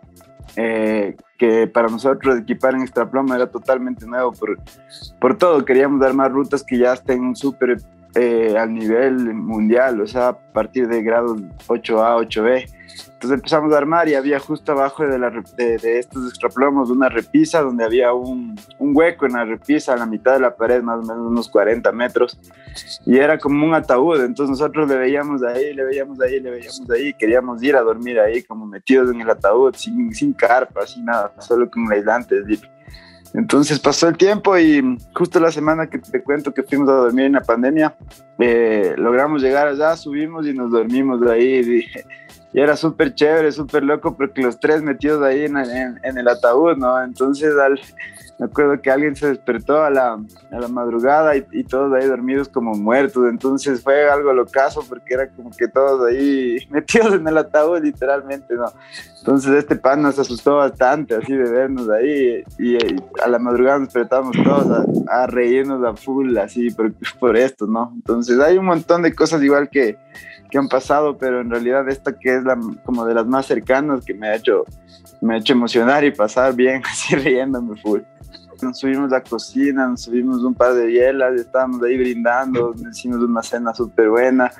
eh, 0.55 1.15
que 1.37 1.67
para 1.67 1.87
nosotros 1.87 2.37
equipar 2.39 2.75
en 2.75 2.81
extraplomo 2.81 3.33
era 3.33 3.47
totalmente 3.47 4.05
nuevo 4.05 4.31
por, 4.33 4.59
por 5.19 5.37
todo, 5.37 5.63
queríamos 5.63 5.99
dar 5.99 6.13
más 6.13 6.31
rutas 6.31 6.63
que 6.63 6.77
ya 6.77 6.93
estén 6.93 7.35
súper 7.35 7.77
eh, 8.15 8.55
al 8.57 8.73
nivel 8.73 9.33
mundial, 9.33 10.01
o 10.01 10.07
sea, 10.07 10.29
a 10.29 10.37
partir 10.37 10.87
de 10.87 11.01
grados 11.01 11.39
8A, 11.67 12.27
8B. 12.27 12.69
Entonces 13.13 13.37
empezamos 13.37 13.73
a 13.73 13.77
armar 13.77 14.09
y 14.09 14.15
había 14.15 14.39
justo 14.39 14.71
abajo 14.71 15.07
de, 15.07 15.17
la, 15.17 15.29
de, 15.29 15.99
estos 15.99 16.27
extraplomos 16.27 16.89
una 16.89 17.07
repisa 17.07 17.61
donde 17.61 17.85
había 17.85 18.11
un, 18.13 18.59
un, 18.79 18.97
hueco 18.97 19.27
en 19.27 19.33
la 19.33 19.45
repisa 19.45 19.93
a 19.93 19.97
la 19.97 20.05
mitad 20.05 20.33
de 20.33 20.39
la 20.39 20.55
pared, 20.55 20.81
más 20.81 20.99
o 20.99 21.01
menos 21.03 21.27
unos 21.27 21.49
40 21.49 21.89
metros, 21.91 22.37
y 23.05 23.17
era 23.17 23.37
como 23.37 23.65
un 23.65 23.73
ataúd. 23.73 24.25
Entonces 24.25 24.59
nosotros 24.59 24.89
le 24.89 24.97
veíamos 24.97 25.43
ahí, 25.43 25.73
le 25.73 25.83
veíamos 25.85 26.19
ahí, 26.19 26.39
le 26.39 26.51
veíamos 26.51 26.89
ahí, 26.89 27.13
queríamos 27.13 27.63
ir 27.63 27.75
a 27.75 27.81
dormir 27.81 28.19
ahí 28.19 28.43
como 28.43 28.65
metidos 28.65 29.09
en 29.11 29.21
el 29.21 29.29
ataúd, 29.29 29.73
sin, 29.75 30.13
sin 30.13 30.33
carpa, 30.33 30.85
sin 30.85 31.05
nada, 31.05 31.31
solo 31.39 31.69
con 31.69 31.89
aislantes. 31.91 32.43
Entonces 33.33 33.79
pasó 33.79 34.09
el 34.09 34.17
tiempo 34.17 34.57
y 34.57 34.97
justo 35.15 35.39
la 35.39 35.51
semana 35.51 35.87
que 35.87 35.99
te 35.99 36.21
cuento 36.21 36.53
que 36.53 36.63
fuimos 36.63 36.89
a 36.89 36.93
dormir 36.93 37.25
en 37.25 37.33
la 37.33 37.41
pandemia, 37.41 37.95
eh, 38.39 38.93
logramos 38.97 39.41
llegar 39.41 39.67
allá, 39.67 39.95
subimos 39.95 40.45
y 40.47 40.53
nos 40.53 40.71
dormimos 40.71 41.21
ahí. 41.27 41.61
Y, 42.01 42.40
era 42.53 42.75
súper 42.75 43.15
chévere, 43.15 43.51
súper 43.51 43.83
loco 43.83 44.15
porque 44.15 44.41
los 44.41 44.59
tres 44.59 44.81
metidos 44.81 45.23
ahí 45.23 45.45
en, 45.45 45.57
en, 45.57 46.17
el 46.17 46.27
ataúd, 46.27 46.75
¿no? 46.75 47.01
Entonces 47.01 47.55
al, 47.57 47.79
me 48.41 48.47
acuerdo 48.47 48.81
que 48.81 48.89
alguien 48.89 49.15
se 49.15 49.27
despertó 49.27 49.83
a 49.83 49.91
la, 49.91 50.19
a 50.51 50.59
la 50.59 50.67
madrugada 50.67 51.35
y, 51.35 51.63
todos 51.63 51.93
ahí 51.93 52.07
dormidos 52.07 52.49
como 52.49 52.73
muertos. 52.73 53.29
Entonces 53.29 53.81
fue 53.81 54.09
algo 54.09 54.33
locazo 54.33 54.83
porque 54.89 55.13
era 55.13 55.29
como 55.29 55.51
que 55.51 55.67
todos 55.67 56.09
ahí 56.09 56.57
metidos 56.71 57.13
en 57.13 57.27
el 57.27 57.37
ataúd, 57.37 57.81
literalmente, 57.81 58.55
¿no? 58.55 58.65
Entonces 59.19 59.51
este 59.53 59.75
pan 59.75 60.01
nos 60.01 60.17
asustó 60.17 60.55
bastante, 60.55 61.13
así 61.13 61.33
de 61.33 61.51
vernos 61.51 61.87
ahí. 61.89 62.43
Y, 62.57 62.77
a 63.23 63.27
la 63.27 63.37
madrugada 63.37 63.77
nos 63.77 63.89
despertábamos 63.89 64.35
todos 64.43 64.87
a, 65.07 65.27
reírnos 65.27 65.85
a 65.85 65.95
full, 65.95 66.35
así 66.37 66.71
por, 66.71 66.91
por 67.19 67.37
esto, 67.37 67.67
¿no? 67.67 67.91
Entonces 67.93 68.39
hay 68.39 68.57
un 68.57 68.65
montón 68.65 69.03
de 69.03 69.13
cosas 69.13 69.43
igual 69.43 69.69
que 69.69 69.97
que 70.51 70.57
han 70.57 70.67
pasado, 70.67 71.17
pero 71.17 71.41
en 71.41 71.49
realidad 71.49 71.89
esta 71.89 72.13
que 72.13 72.35
es 72.35 72.43
la, 72.43 72.59
como 72.83 73.05
de 73.05 73.15
las 73.15 73.25
más 73.25 73.47
cercanas 73.47 74.05
que 74.05 74.13
me 74.13 74.27
ha 74.27 74.35
hecho, 74.35 74.65
me 75.21 75.33
ha 75.33 75.37
hecho 75.37 75.53
emocionar 75.53 76.03
y 76.03 76.11
pasar 76.11 76.53
bien, 76.53 76.83
así 76.91 77.15
riéndome 77.15 77.79
full 77.81 78.01
nos 78.61 78.79
subimos 78.79 79.11
a 79.11 79.17
la 79.17 79.23
cocina, 79.23 79.87
nos 79.87 80.03
subimos 80.03 80.43
un 80.43 80.53
par 80.53 80.73
de 80.73 80.85
bielas, 80.85 81.35
estábamos 81.35 81.81
ahí 81.83 81.97
brindando, 81.97 82.73
hicimos 82.89 83.19
una 83.19 83.41
cena 83.43 83.73
súper 83.73 84.09
buena 84.09 84.51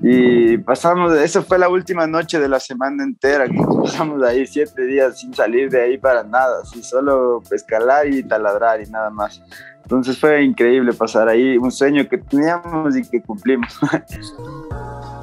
y 0.00 0.58
pasamos, 0.58 1.14
esa 1.14 1.42
fue 1.42 1.58
la 1.58 1.68
última 1.68 2.06
noche 2.06 2.38
de 2.38 2.48
la 2.48 2.60
semana 2.60 3.04
entera, 3.04 3.46
que 3.46 3.58
pasamos 3.82 4.22
ahí 4.22 4.46
siete 4.46 4.86
días 4.86 5.18
sin 5.18 5.34
salir 5.34 5.70
de 5.70 5.82
ahí 5.82 5.98
para 5.98 6.22
nada, 6.24 6.62
así 6.62 6.82
solo 6.82 7.42
escalar 7.50 8.06
y 8.06 8.22
taladrar 8.22 8.80
y 8.80 8.90
nada 8.90 9.10
más. 9.10 9.42
Entonces 9.82 10.18
fue 10.18 10.42
increíble 10.42 10.92
pasar 10.92 11.28
ahí, 11.28 11.58
un 11.58 11.70
sueño 11.70 12.08
que 12.08 12.18
teníamos 12.18 12.96
y 12.96 13.02
que 13.02 13.20
cumplimos. 13.20 13.78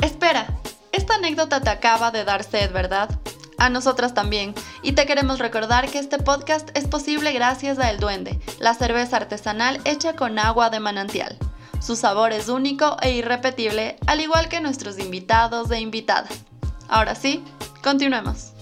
Espera, 0.00 0.46
esta 0.92 1.16
anécdota 1.16 1.60
te 1.60 1.70
acaba 1.70 2.10
de 2.10 2.24
dar 2.24 2.44
sed, 2.44 2.72
¿verdad? 2.72 3.10
A 3.58 3.68
nosotras 3.68 4.14
también. 4.14 4.54
Y 4.82 4.92
te 4.92 5.06
queremos 5.06 5.40
recordar 5.40 5.88
que 5.90 5.98
este 5.98 6.18
podcast 6.18 6.70
es 6.74 6.86
posible 6.86 7.32
gracias 7.32 7.78
a 7.80 7.90
El 7.90 7.98
Duende, 7.98 8.38
la 8.60 8.74
cerveza 8.74 9.16
artesanal 9.16 9.80
hecha 9.84 10.14
con 10.14 10.38
agua 10.38 10.70
de 10.70 10.78
manantial. 10.78 11.36
Su 11.80 11.96
sabor 11.96 12.32
es 12.32 12.48
único 12.48 12.96
e 13.02 13.12
irrepetible, 13.12 13.96
al 14.06 14.20
igual 14.20 14.48
que 14.48 14.60
nuestros 14.60 14.98
invitados 14.98 15.70
e 15.72 15.80
invitadas. 15.80 16.44
Ahora 16.88 17.14
sí, 17.14 17.42
continuemos. 17.82 18.52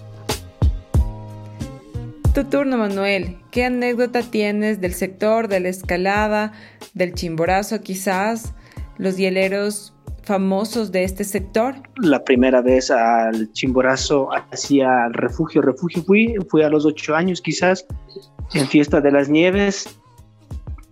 Tu 2.35 2.45
turno, 2.45 2.77
Manuel. 2.77 3.39
¿Qué 3.51 3.65
anécdota 3.65 4.23
tienes 4.23 4.81
del 4.81 4.95
sector 4.95 5.49
de 5.49 5.61
la 5.61 5.69
escalada, 5.69 6.53
del 6.93 7.15
chimborazo 7.15 7.81
quizás, 7.81 8.53
los 8.99 9.17
hieleros 9.17 9.95
famosos 10.27 10.91
de 10.91 11.05
este 11.05 11.25
sector? 11.25 11.75
La 12.03 12.23
primera 12.23 12.61
vez 12.61 12.91
al 12.91 13.51
chimborazo 13.53 14.29
hacia 14.53 15.07
el 15.07 15.15
refugio, 15.15 15.63
refugio 15.63 16.03
fui, 16.03 16.35
fui 16.51 16.63
a 16.63 16.69
los 16.69 16.85
ocho 16.85 17.15
años 17.15 17.41
quizás, 17.41 17.87
en 18.53 18.67
Fiesta 18.67 19.01
de 19.01 19.13
las 19.13 19.29
Nieves. 19.29 19.99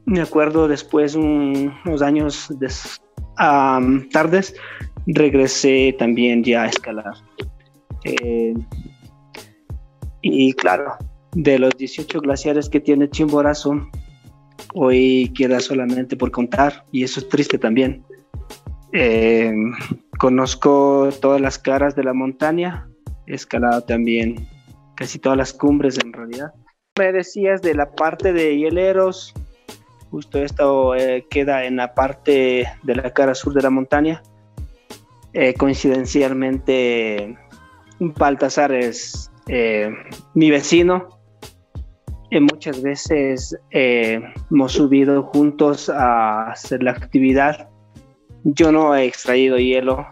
Me 0.07 0.21
acuerdo 0.21 0.69
después, 0.69 1.15
unos 1.17 2.03
años 2.03 2.49
tardes, 3.37 4.55
regresé 5.07 5.95
también 5.99 6.45
ya 6.45 6.63
a 6.63 6.67
escalar. 6.67 7.15
Eh, 8.05 8.55
y 10.23 10.53
claro, 10.55 10.95
de 11.33 11.59
los 11.59 11.77
18 11.77 12.21
glaciares 12.21 12.69
que 12.69 12.81
tiene 12.81 13.11
Chimborazo, 13.11 13.91
hoy 14.75 15.33
queda 15.35 15.59
solamente 15.59 16.17
por 16.17 16.31
contar 16.31 16.85
y 16.93 17.03
eso 17.03 17.19
es 17.21 17.29
triste 17.29 17.59
también. 17.59 18.05
Eh, 18.97 19.53
conozco 20.19 21.11
todas 21.21 21.41
las 21.41 21.59
caras 21.59 21.97
de 21.97 22.05
la 22.05 22.15
montaña, 22.15 22.89
he 23.27 23.35
escalado 23.35 23.83
también 23.83 24.49
casi 24.95 25.19
todas 25.19 25.37
las 25.37 25.53
cumbres 25.53 25.99
en 25.99 26.13
realidad. 26.13 26.55
Me 26.97 27.13
decías 27.13 27.61
de 27.61 27.75
la 27.75 27.91
parte 27.91 28.33
de 28.33 28.57
hieleros, 28.57 29.35
justo 30.11 30.39
esto 30.39 30.95
eh, 30.95 31.27
queda 31.29 31.65
en 31.65 31.77
la 31.77 31.93
parte 31.93 32.69
de 32.85 32.95
la 32.95 33.13
cara 33.13 33.35
sur 33.35 33.53
de 33.53 33.63
la 33.63 33.71
montaña. 33.71 34.23
Eh, 35.33 35.55
coincidencialmente, 35.55 37.37
Baltasar 37.99 38.73
es 38.73 39.31
mi 40.35 40.51
vecino, 40.51 41.09
muchas 42.41 42.83
veces 42.83 43.59
eh, 43.71 44.21
hemos 44.51 44.73
subido 44.73 45.23
juntos 45.25 45.89
a 45.89 46.51
hacer 46.51 46.83
la 46.83 46.93
actividad. 46.93 47.69
Yo 48.47 48.71
no 48.73 48.95
he 48.95 49.07
extraído 49.07 49.59
hielo, 49.59 50.07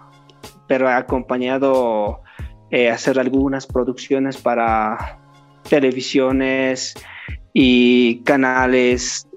pero 0.67 0.89
he 0.89 0.93
acompañado 0.93 2.23
eh, 2.71 2.89
hacer 2.89 3.19
algunas 3.19 3.67
producciones 3.67 4.39
para 4.39 5.21
televisiones 5.69 6.95
y 7.53 8.23
canales 8.23 9.29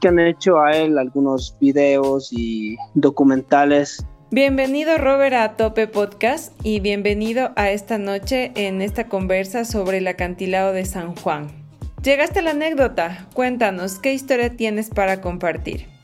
que 0.00 0.08
han 0.08 0.18
hecho 0.18 0.58
a 0.58 0.76
él 0.76 0.98
algunos 0.98 1.56
videos 1.60 2.32
y 2.32 2.76
documentales. 2.94 4.04
Bienvenido 4.32 4.98
Robert 4.98 5.34
a 5.34 5.56
Tope 5.56 5.86
Podcast 5.86 6.52
y 6.64 6.80
bienvenido 6.80 7.52
a 7.54 7.70
esta 7.70 7.98
noche 7.98 8.50
en 8.56 8.82
esta 8.82 9.08
conversa 9.08 9.64
sobre 9.64 9.98
el 9.98 10.08
acantilado 10.08 10.72
de 10.72 10.84
San 10.86 11.14
Juan. 11.14 11.46
Llegaste 12.02 12.40
a 12.40 12.42
la 12.42 12.50
anécdota. 12.50 13.28
Cuéntanos, 13.32 14.00
¿qué 14.00 14.12
historia 14.12 14.56
tienes 14.56 14.90
para 14.90 15.20
compartir? 15.20 15.97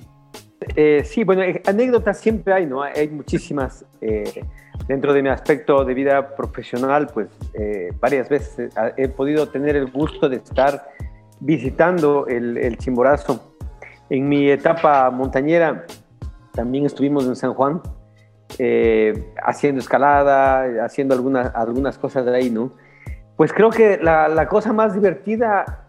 Eh, 0.77 1.03
sí, 1.05 1.25
bueno, 1.25 1.43
eh, 1.43 1.63
anécdotas 1.67 2.19
siempre 2.19 2.55
hay, 2.55 2.67
¿no? 2.67 2.83
Hay 2.83 3.09
muchísimas. 3.09 3.85
Eh, 4.01 4.45
dentro 4.89 5.13
de 5.13 5.23
mi 5.23 5.29
aspecto 5.29 5.85
de 5.85 5.95
vida 5.95 6.35
profesional, 6.35 7.09
pues 7.15 7.29
varias 8.01 8.29
veces 8.29 8.71
he 8.97 9.09
podido 9.09 9.49
tener 9.49 9.77
el 9.77 9.91
gusto 9.91 10.29
de 10.29 10.37
estar 10.37 10.89
visitando 11.41 12.27
el, 12.27 12.77
Chimborazo. 12.77 13.55
En 14.11 14.29
mi 14.29 14.51
etapa 14.51 15.11
montañera 15.11 15.87
también 16.53 16.85
estuvimos 16.85 17.27
en 17.27 17.37
San 17.37 17.55
Juan, 17.55 17.81
haciendo 19.43 19.81
escalada, 19.81 20.85
haciendo 20.85 21.15
algunas, 21.15 21.55
algunas 21.55 21.97
cosas 21.97 22.27
de 22.27 22.37
ahí, 22.37 22.51
¿no? 22.51 22.73
Pues 23.37 23.53
creo 23.53 23.71
que 23.71 23.99
la, 23.99 24.47
cosa 24.49 24.73
más 24.73 24.95
divertida 24.95 25.89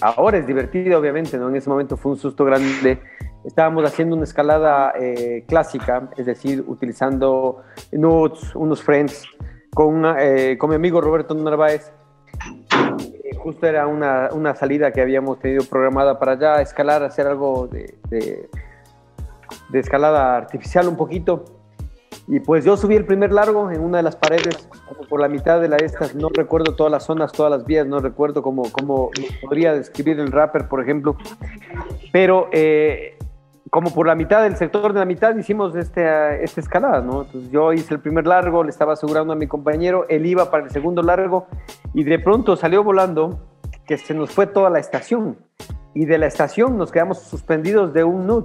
ahora 0.00 0.38
es 0.38 0.46
divertido, 0.46 0.98
obviamente, 0.98 1.36
¿no? 1.36 1.48
En 1.48 1.56
ese 1.56 1.68
momento 1.68 1.96
fue 1.96 2.12
un 2.12 2.18
susto 2.18 2.44
grande. 2.44 3.00
Estábamos 3.46 3.84
haciendo 3.84 4.16
una 4.16 4.24
escalada 4.24 4.92
eh, 4.98 5.44
clásica, 5.46 6.10
es 6.16 6.26
decir, 6.26 6.64
utilizando 6.66 7.62
nudes, 7.92 8.52
unos 8.56 8.82
friends, 8.82 9.24
con, 9.72 10.04
eh, 10.18 10.56
con 10.58 10.70
mi 10.70 10.76
amigo 10.76 11.00
Roberto 11.00 11.32
Narváez. 11.32 11.92
Eh, 13.22 13.36
justo 13.36 13.66
era 13.66 13.86
una, 13.86 14.30
una, 14.32 14.56
salida 14.56 14.90
que 14.90 15.00
habíamos 15.00 15.38
tenido 15.38 15.64
programada 15.64 16.18
para 16.18 16.32
allá, 16.32 16.60
escalar, 16.60 17.04
hacer 17.04 17.28
algo 17.28 17.68
de, 17.68 17.94
de, 18.08 18.50
de 19.68 19.78
escalada 19.78 20.36
artificial 20.36 20.88
un 20.88 20.96
poquito. 20.96 21.44
Y 22.26 22.40
pues 22.40 22.64
yo 22.64 22.76
subí 22.76 22.96
el 22.96 23.06
primer 23.06 23.30
largo 23.32 23.70
en 23.70 23.80
una 23.80 23.98
de 23.98 24.02
las 24.02 24.16
paredes, 24.16 24.68
como 24.88 25.08
por 25.08 25.20
la 25.20 25.28
mitad 25.28 25.60
de 25.60 25.68
la 25.68 25.76
estas, 25.76 26.16
no 26.16 26.30
recuerdo 26.30 26.74
todas 26.74 26.90
las 26.90 27.04
zonas, 27.04 27.30
todas 27.30 27.52
las 27.52 27.64
vías, 27.64 27.86
no 27.86 28.00
recuerdo 28.00 28.42
cómo, 28.42 28.64
cómo 28.72 29.10
podría 29.40 29.72
describir 29.72 30.18
el 30.18 30.32
rapper, 30.32 30.66
por 30.66 30.82
ejemplo, 30.82 31.16
pero 32.10 32.48
eh, 32.50 33.16
como 33.70 33.92
por 33.92 34.06
la 34.06 34.14
mitad 34.14 34.42
del 34.42 34.56
sector 34.56 34.92
de 34.92 35.00
la 35.00 35.04
mitad 35.04 35.36
hicimos 35.36 35.74
este, 35.74 36.44
esta 36.44 36.60
escalada, 36.60 37.00
¿no? 37.00 37.22
Entonces 37.22 37.50
yo 37.50 37.72
hice 37.72 37.94
el 37.94 38.00
primer 38.00 38.26
largo, 38.26 38.62
le 38.62 38.70
estaba 38.70 38.92
asegurando 38.92 39.32
a 39.32 39.36
mi 39.36 39.46
compañero, 39.46 40.06
él 40.08 40.26
iba 40.26 40.50
para 40.50 40.64
el 40.64 40.70
segundo 40.70 41.02
largo 41.02 41.46
y 41.92 42.04
de 42.04 42.18
pronto 42.18 42.56
salió 42.56 42.84
volando 42.84 43.40
que 43.86 43.98
se 43.98 44.14
nos 44.14 44.30
fue 44.30 44.46
toda 44.46 44.70
la 44.70 44.78
estación 44.78 45.38
y 45.94 46.04
de 46.06 46.18
la 46.18 46.26
estación 46.26 46.76
nos 46.76 46.92
quedamos 46.92 47.20
suspendidos 47.20 47.92
de 47.92 48.04
un 48.04 48.26
nud 48.26 48.44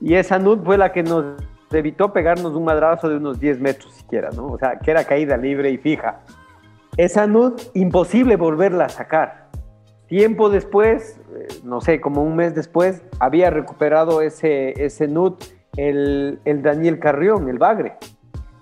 y 0.00 0.14
esa 0.14 0.38
nud 0.38 0.62
fue 0.64 0.78
la 0.78 0.92
que 0.92 1.02
nos 1.02 1.36
evitó 1.72 2.12
pegarnos 2.12 2.52
un 2.54 2.64
madrazo 2.64 3.08
de 3.08 3.16
unos 3.16 3.40
10 3.40 3.60
metros 3.60 3.92
siquiera, 3.94 4.30
¿no? 4.30 4.46
O 4.46 4.58
sea, 4.58 4.78
que 4.78 4.90
era 4.90 5.04
caída 5.04 5.36
libre 5.36 5.70
y 5.70 5.78
fija. 5.78 6.20
Esa 6.96 7.26
nud, 7.26 7.60
imposible 7.74 8.36
volverla 8.36 8.86
a 8.86 8.88
sacar. 8.88 9.45
Tiempo 10.08 10.50
después, 10.50 11.20
eh, 11.34 11.48
no 11.64 11.80
sé, 11.80 12.00
como 12.00 12.22
un 12.22 12.36
mes 12.36 12.54
después, 12.54 13.02
había 13.18 13.50
recuperado 13.50 14.22
ese, 14.22 14.84
ese 14.84 15.08
nud 15.08 15.34
el, 15.76 16.38
el 16.44 16.62
Daniel 16.62 16.98
Carrión, 16.98 17.48
el 17.48 17.58
Bagre. 17.58 17.96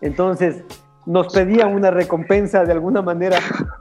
Entonces, 0.00 0.64
nos 1.06 1.32
pedía 1.32 1.66
una 1.66 1.90
recompensa 1.90 2.64
de 2.64 2.72
alguna 2.72 3.02
manera, 3.02 3.38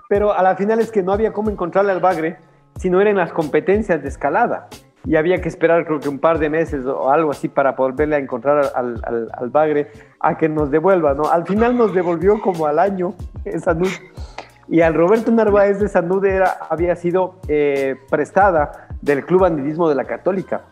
pero 0.10 0.34
a 0.34 0.44
la 0.44 0.56
final 0.56 0.80
es 0.80 0.92
que 0.92 1.04
no 1.04 1.14
había 1.14 1.32
cómo 1.32 1.50
encontrarle 1.50 1.92
al 1.92 2.02
Bagre 2.02 2.38
si 2.78 2.90
no 2.90 3.00
eran 3.00 3.16
las 3.16 3.32
competencias 3.32 4.02
de 4.02 4.10
escalada 4.10 4.68
y 5.06 5.16
había 5.16 5.42
que 5.42 5.50
esperar 5.50 5.86
creo 5.86 6.00
que 6.00 6.10
un 6.10 6.20
par 6.20 6.40
de 6.40 6.50
meses 6.50 6.86
o 6.86 7.10
algo 7.10 7.32
así 7.32 7.50
para 7.50 7.74
volverle 7.74 8.16
a 8.16 8.20
encontrar 8.20 8.72
al, 8.74 9.02
al, 9.04 9.50
bagre 9.50 9.92
a 10.20 10.38
que 10.38 10.48
nos 10.48 10.72
devuelva, 10.72 11.14
¿no? 11.14 11.26
Al 11.26 11.46
final 11.46 11.78
nos 11.78 11.94
devolvió 11.94 12.40
como 12.40 12.68
al 12.68 12.80
año 12.80 13.14
esa 13.44 13.74
nud 13.74 13.90
y 14.74 14.82
al 14.82 14.96
Roberto 14.96 15.32
Narváez 15.32 15.80
esa 15.84 16.02
nud 16.02 16.26
era, 16.26 16.58
había 16.68 16.96
sido 16.96 17.36
eh, 17.48 17.96
prestada 18.10 18.88
del 19.04 19.24
Club 19.24 19.46
Andidismo 19.46 19.88
de 19.88 19.94
la 19.94 20.06
Católica 20.06 20.64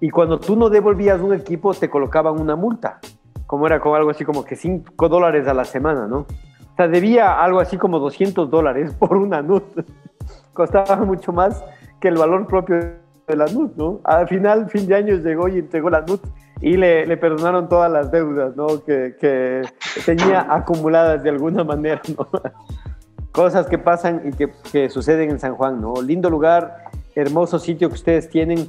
y 0.00 0.10
cuando 0.10 0.38
tú 0.38 0.54
no 0.54 0.68
devolvías 0.68 1.18
un 1.22 1.32
equipo 1.32 1.72
te 1.72 1.88
colocaban 1.88 2.38
una 2.38 2.56
multa, 2.56 2.98
como 3.46 3.66
era 3.66 3.80
como 3.80 3.94
algo 3.94 4.10
así 4.10 4.26
como 4.26 4.44
que 4.44 4.54
5 4.54 5.08
dólares 5.08 5.48
a 5.48 5.54
la 5.54 5.64
semana, 5.64 6.06
¿no? 6.06 6.18
O 6.18 6.76
sea, 6.76 6.88
debía 6.88 7.42
algo 7.42 7.60
así 7.60 7.78
como 7.78 7.98
200 7.98 8.50
dólares 8.50 8.92
por 8.92 9.16
una 9.16 9.40
nud, 9.40 9.62
costaba 10.52 10.96
mucho 10.96 11.32
más 11.32 11.64
que 12.02 12.08
el 12.08 12.18
valor 12.18 12.46
propio 12.48 12.76
de 12.76 13.34
la 13.34 13.46
NUT, 13.46 13.76
¿no? 13.76 14.00
Al 14.04 14.28
final, 14.28 14.68
fin 14.68 14.86
de 14.86 14.94
año, 14.94 15.14
llegó 15.16 15.48
y 15.48 15.60
entregó 15.60 15.88
la 15.88 16.02
NUT 16.02 16.20
y 16.60 16.76
le, 16.76 17.06
le 17.06 17.16
perdonaron 17.16 17.66
todas 17.66 17.90
las 17.90 18.10
deudas, 18.10 18.54
¿no? 18.56 18.84
Que, 18.84 19.16
que, 19.18 19.62
tenía 20.04 20.46
acumuladas 20.52 21.22
de 21.22 21.30
alguna 21.30 21.64
manera, 21.64 22.02
¿no? 22.14 22.28
Cosas 23.32 23.66
que 23.66 23.78
pasan 23.78 24.22
y 24.24 24.32
que, 24.32 24.50
que, 24.72 24.88
suceden 24.88 25.30
en 25.30 25.38
San 25.38 25.54
Juan, 25.54 25.80
¿no? 25.80 26.00
Lindo 26.02 26.30
lugar, 26.30 26.84
hermoso 27.14 27.58
sitio 27.58 27.88
que 27.88 27.94
ustedes 27.94 28.28
tienen, 28.28 28.68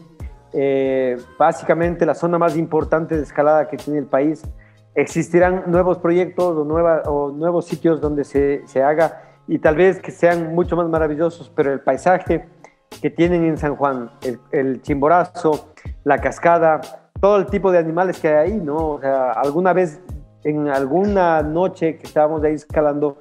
eh, 0.53 1.17
básicamente 1.37 2.05
la 2.05 2.15
zona 2.15 2.37
más 2.37 2.57
importante 2.57 3.15
de 3.15 3.23
escalada 3.23 3.67
que 3.67 3.77
tiene 3.77 3.99
el 3.99 4.05
país. 4.05 4.43
Existirán 4.95 5.63
nuevos 5.67 5.97
proyectos 5.99 6.57
o, 6.57 6.63
nueva, 6.65 7.03
o 7.05 7.31
nuevos 7.31 7.65
sitios 7.65 8.01
donde 8.01 8.23
se, 8.23 8.63
se 8.67 8.83
haga 8.83 9.23
y 9.49 9.57
tal 9.57 9.75
vez 9.75 9.99
que 9.99 10.11
sean 10.11 10.53
mucho 10.53 10.75
más 10.75 10.87
maravillosos, 10.89 11.51
pero 11.55 11.73
el 11.73 11.79
paisaje, 11.79 12.47
que 13.01 13.09
tienen 13.09 13.45
en 13.45 13.57
San 13.57 13.75
Juan, 13.75 14.11
el, 14.51 14.81
chimborazo, 14.83 15.69
la 16.03 16.19
cascada, 16.19 16.81
todo 17.19 17.37
el 17.37 17.47
tipo 17.47 17.71
de 17.71 17.79
animales 17.79 18.19
que 18.19 18.27
hay 18.27 18.51
ahí, 18.51 18.59
¿no? 18.59 18.75
O 18.75 18.99
sea, 18.99 19.31
alguna 19.31 19.73
vez, 19.73 19.99
en 20.43 20.67
alguna 20.67 21.41
noche 21.41 21.97
que 21.97 22.05
estábamos 22.05 22.43
ahí 22.43 22.53
escalando, 22.53 23.17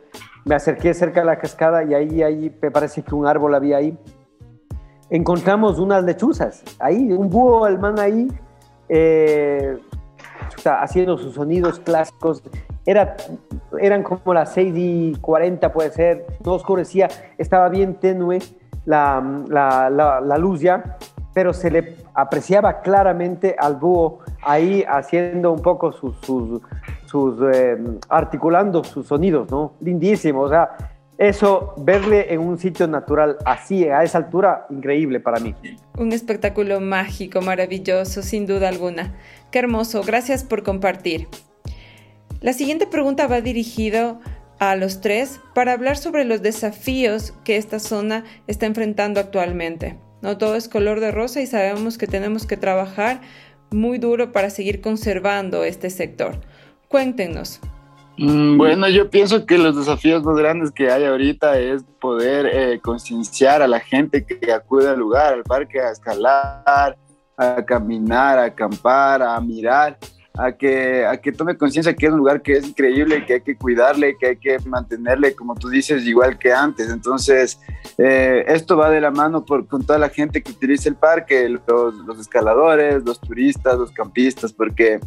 me 0.48 0.54
acerqué 0.54 0.94
cerca 0.94 1.20
de 1.20 1.26
la 1.26 1.38
cascada 1.38 1.84
y 1.84 1.92
ahí, 1.92 2.22
ahí 2.22 2.56
me 2.62 2.70
parece 2.70 3.02
que 3.02 3.14
un 3.14 3.26
árbol 3.26 3.54
había 3.54 3.76
ahí. 3.76 3.98
Encontramos 5.10 5.78
unas 5.78 6.02
lechuzas, 6.04 6.64
ahí, 6.78 7.12
un 7.12 7.28
búho 7.28 7.66
alemán 7.66 7.98
ahí, 7.98 8.28
eh, 8.88 9.78
haciendo 10.64 11.18
sus 11.18 11.34
sonidos 11.34 11.78
clásicos 11.80 12.42
era, 12.86 13.16
eran 13.78 14.02
como 14.02 14.32
las 14.32 14.54
6 14.54 14.72
y 14.74 15.14
40, 15.20 15.72
puede 15.74 15.90
ser, 15.90 16.26
no 16.42 16.54
oscurecía, 16.54 17.08
estaba 17.36 17.68
bien 17.68 17.96
tenue 17.96 18.38
la, 18.86 19.22
la, 19.46 19.90
la, 19.90 20.38
luz 20.38 20.62
ya, 20.62 20.96
pero 21.34 21.52
se 21.52 21.70
le 21.70 21.96
apreciaba 22.14 22.80
claramente 22.80 23.54
al 23.58 23.76
búho 23.76 24.20
ahí 24.42 24.86
haciendo 24.88 25.52
un 25.52 25.60
poco 25.60 25.92
sus, 25.92 26.16
sus, 26.22 26.62
sus 27.08 27.36
eh, 27.52 27.76
articulando 28.08 28.84
sus 28.84 29.06
sonidos, 29.06 29.50
¿no? 29.50 29.72
Lindísimo, 29.80 30.42
o 30.42 30.48
sea, 30.48 30.76
eso, 31.18 31.74
verle 31.78 32.32
en 32.32 32.40
un 32.40 32.58
sitio 32.58 32.86
natural 32.86 33.38
así, 33.44 33.84
a 33.88 34.04
esa 34.04 34.18
altura, 34.18 34.66
increíble 34.70 35.18
para 35.18 35.40
mí. 35.40 35.52
Un 35.96 36.12
espectáculo 36.12 36.80
mágico, 36.80 37.40
maravilloso, 37.40 38.22
sin 38.22 38.46
duda 38.46 38.68
alguna. 38.68 39.16
Qué 39.50 39.58
hermoso, 39.58 40.02
gracias 40.04 40.44
por 40.44 40.62
compartir. 40.62 41.26
La 42.40 42.52
siguiente 42.52 42.86
pregunta 42.86 43.26
va 43.26 43.40
dirigido 43.40 44.20
a 44.60 44.76
los 44.76 45.00
tres 45.00 45.40
para 45.54 45.72
hablar 45.72 45.96
sobre 45.96 46.24
los 46.24 46.40
desafíos 46.40 47.34
que 47.42 47.56
esta 47.56 47.80
zona 47.80 48.24
está 48.46 48.66
enfrentando 48.66 49.18
actualmente. 49.18 49.98
No 50.22 50.38
todo 50.38 50.54
es 50.54 50.68
color 50.68 51.00
de 51.00 51.10
rosa 51.10 51.40
y 51.40 51.46
sabemos 51.46 51.98
que 51.98 52.06
tenemos 52.06 52.46
que 52.46 52.56
trabajar 52.56 53.20
muy 53.70 53.98
duro 53.98 54.30
para 54.30 54.50
seguir 54.50 54.80
conservando 54.80 55.64
este 55.64 55.90
sector. 55.90 56.40
Cuéntenos. 56.88 57.60
Mm, 58.16 58.56
bueno, 58.56 58.88
yo 58.88 59.10
pienso 59.10 59.46
que 59.46 59.58
los 59.58 59.76
desafíos 59.76 60.24
más 60.24 60.36
grandes 60.36 60.72
que 60.72 60.90
hay 60.90 61.04
ahorita 61.04 61.58
es 61.58 61.84
poder 62.00 62.46
eh, 62.46 62.80
concienciar 62.80 63.62
a 63.62 63.68
la 63.68 63.78
gente 63.78 64.24
que 64.24 64.52
acude 64.52 64.88
al 64.88 64.98
lugar, 64.98 65.34
al 65.34 65.44
parque, 65.44 65.80
a 65.80 65.90
escalar, 65.90 66.96
a 67.36 67.64
caminar, 67.64 68.38
a 68.38 68.44
acampar, 68.44 69.22
a 69.22 69.40
mirar 69.40 69.96
a 70.38 70.52
que, 70.52 71.04
a 71.04 71.16
que 71.16 71.32
tome 71.32 71.56
conciencia 71.56 71.94
que 71.94 72.06
es 72.06 72.12
un 72.12 72.18
lugar 72.18 72.40
que 72.42 72.52
es 72.52 72.68
increíble, 72.68 73.26
que 73.26 73.34
hay 73.34 73.40
que 73.40 73.56
cuidarle, 73.56 74.16
que 74.16 74.28
hay 74.28 74.36
que 74.36 74.56
mantenerle, 74.66 75.34
como 75.34 75.56
tú 75.56 75.68
dices, 75.68 76.06
igual 76.06 76.38
que 76.38 76.52
antes. 76.52 76.90
Entonces, 76.90 77.58
eh, 77.98 78.44
esto 78.46 78.76
va 78.76 78.88
de 78.88 79.00
la 79.00 79.10
mano 79.10 79.44
por, 79.44 79.66
con 79.66 79.84
toda 79.84 79.98
la 79.98 80.08
gente 80.08 80.40
que 80.40 80.52
utiliza 80.52 80.88
el 80.88 80.94
parque, 80.94 81.48
los, 81.48 81.94
los 82.06 82.20
escaladores, 82.20 83.02
los 83.04 83.20
turistas, 83.20 83.76
los 83.76 83.90
campistas, 83.90 84.52
porque 84.52 85.00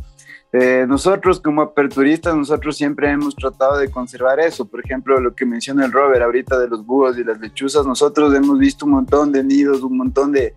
eh, 0.54 0.86
nosotros 0.88 1.40
como 1.40 1.62
aperturistas, 1.62 2.36
nosotros 2.36 2.76
siempre 2.76 3.10
hemos 3.10 3.36
tratado 3.36 3.78
de 3.78 3.90
conservar 3.90 4.40
eso. 4.40 4.66
Por 4.66 4.84
ejemplo, 4.84 5.20
lo 5.20 5.34
que 5.34 5.46
menciona 5.46 5.86
el 5.86 5.92
Robert 5.92 6.24
ahorita 6.24 6.60
de 6.60 6.68
los 6.68 6.86
búhos 6.86 7.18
y 7.18 7.24
las 7.24 7.40
lechuzas, 7.40 7.86
nosotros 7.86 8.34
hemos 8.36 8.60
visto 8.60 8.86
un 8.86 8.92
montón 8.92 9.32
de 9.32 9.44
nidos, 9.44 9.82
un 9.82 9.98
montón 9.98 10.34
de, 10.34 10.54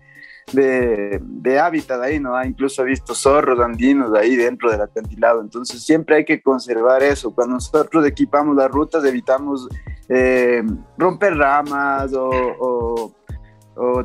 de, 0.51 1.21
de 1.21 1.59
hábitat 1.59 2.01
ahí, 2.01 2.19
¿no? 2.19 2.43
Incluso 2.43 2.81
he 2.81 2.85
visto 2.85 3.15
zorros 3.15 3.59
andinos 3.59 4.13
ahí 4.13 4.35
dentro 4.35 4.69
del 4.69 4.81
acantilado. 4.81 5.41
Entonces 5.41 5.81
siempre 5.81 6.17
hay 6.17 6.25
que 6.25 6.41
conservar 6.41 7.01
eso. 7.01 7.33
Cuando 7.33 7.55
nosotros 7.55 8.05
equipamos 8.05 8.55
las 8.55 8.69
rutas, 8.69 9.03
evitamos 9.05 9.69
eh, 10.09 10.63
romper 10.97 11.37
ramas 11.37 12.13
o, 12.13 12.29
o, 12.29 13.15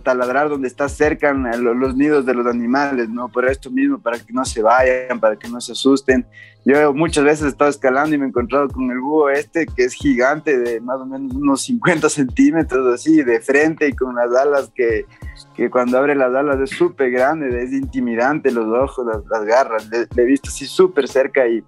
taladrar 0.02 0.48
donde 0.48 0.66
está 0.66 0.88
cerca 0.88 1.32
los 1.32 1.94
nidos 1.94 2.26
de 2.26 2.34
los 2.34 2.46
animales, 2.46 3.08
¿no? 3.08 3.28
Por 3.28 3.48
esto 3.48 3.70
mismo, 3.70 4.00
para 4.00 4.18
que 4.18 4.32
no 4.32 4.44
se 4.44 4.62
vayan, 4.62 5.20
para 5.20 5.36
que 5.36 5.48
no 5.48 5.60
se 5.60 5.72
asusten. 5.72 6.26
Yo 6.64 6.92
muchas 6.92 7.24
veces 7.24 7.46
he 7.46 7.48
estado 7.48 7.70
escalando 7.70 8.14
y 8.14 8.18
me 8.18 8.24
he 8.24 8.28
encontrado 8.28 8.68
con 8.68 8.90
el 8.90 8.98
búho 8.98 9.30
este, 9.30 9.66
que 9.66 9.84
es 9.84 9.94
gigante, 9.94 10.58
de 10.58 10.80
más 10.80 11.00
o 11.00 11.06
menos 11.06 11.32
unos 11.34 11.62
50 11.62 12.08
centímetros, 12.08 12.92
así, 12.92 13.22
de 13.22 13.40
frente 13.40 13.88
y 13.88 13.92
con 13.92 14.16
las 14.16 14.34
alas 14.34 14.72
que, 14.74 15.06
que 15.54 15.70
cuando 15.70 15.98
abre 15.98 16.16
las 16.16 16.34
alas 16.34 16.58
es 16.60 16.70
súper 16.70 17.12
grande, 17.12 17.62
es 17.62 17.72
intimidante 17.72 18.50
los 18.50 18.66
ojos, 18.66 19.06
las, 19.06 19.44
garras, 19.44 19.88
le, 19.88 20.06
he 20.22 20.26
visto 20.26 20.48
así 20.48 20.66
súper 20.66 21.06
cerca 21.06 21.46
y, 21.46 21.64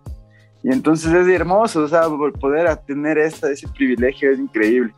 y 0.65 0.73
entonces 0.73 1.13
es 1.13 1.29
hermoso, 1.29 1.85
o 1.85 1.89
sea, 1.89 2.03
poder 2.41 2.77
tener 2.79 3.19
ese 3.19 3.69
privilegio 3.69 4.33
es 4.33 4.41
increíble. 4.41 4.93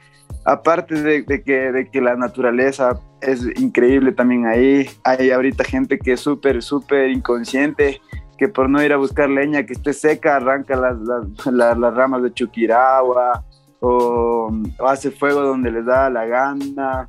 Aparte 0.44 1.02
de, 1.02 1.24
que, 1.24 1.72
de 1.72 1.90
que 1.90 2.00
la 2.00 2.16
naturaleza 2.16 3.00
es 3.20 3.46
increíble 3.59 4.12
también 4.12 4.46
ahí, 4.46 4.88
hay 5.02 5.30
ahorita 5.30 5.64
gente 5.64 5.98
que 5.98 6.12
es 6.12 6.20
súper, 6.20 6.62
súper 6.62 7.11
inconsciente 7.11 8.00
que 8.37 8.48
por 8.48 8.68
no 8.68 8.83
ir 8.83 8.92
a 8.92 8.96
buscar 8.96 9.30
leña 9.30 9.64
que 9.64 9.74
esté 9.74 9.92
seca 9.92 10.37
arranca 10.37 10.76
las, 10.76 10.98
las, 11.00 11.78
las, 11.78 11.94
ramas 11.94 12.22
de 12.22 12.33
chuquiragua 12.33 13.44
o, 13.80 14.50
hace 14.87 15.11
fuego 15.11 15.40
donde 15.42 15.70
les 15.70 15.87
da 15.87 16.11
la 16.11 16.26
gana, 16.26 17.09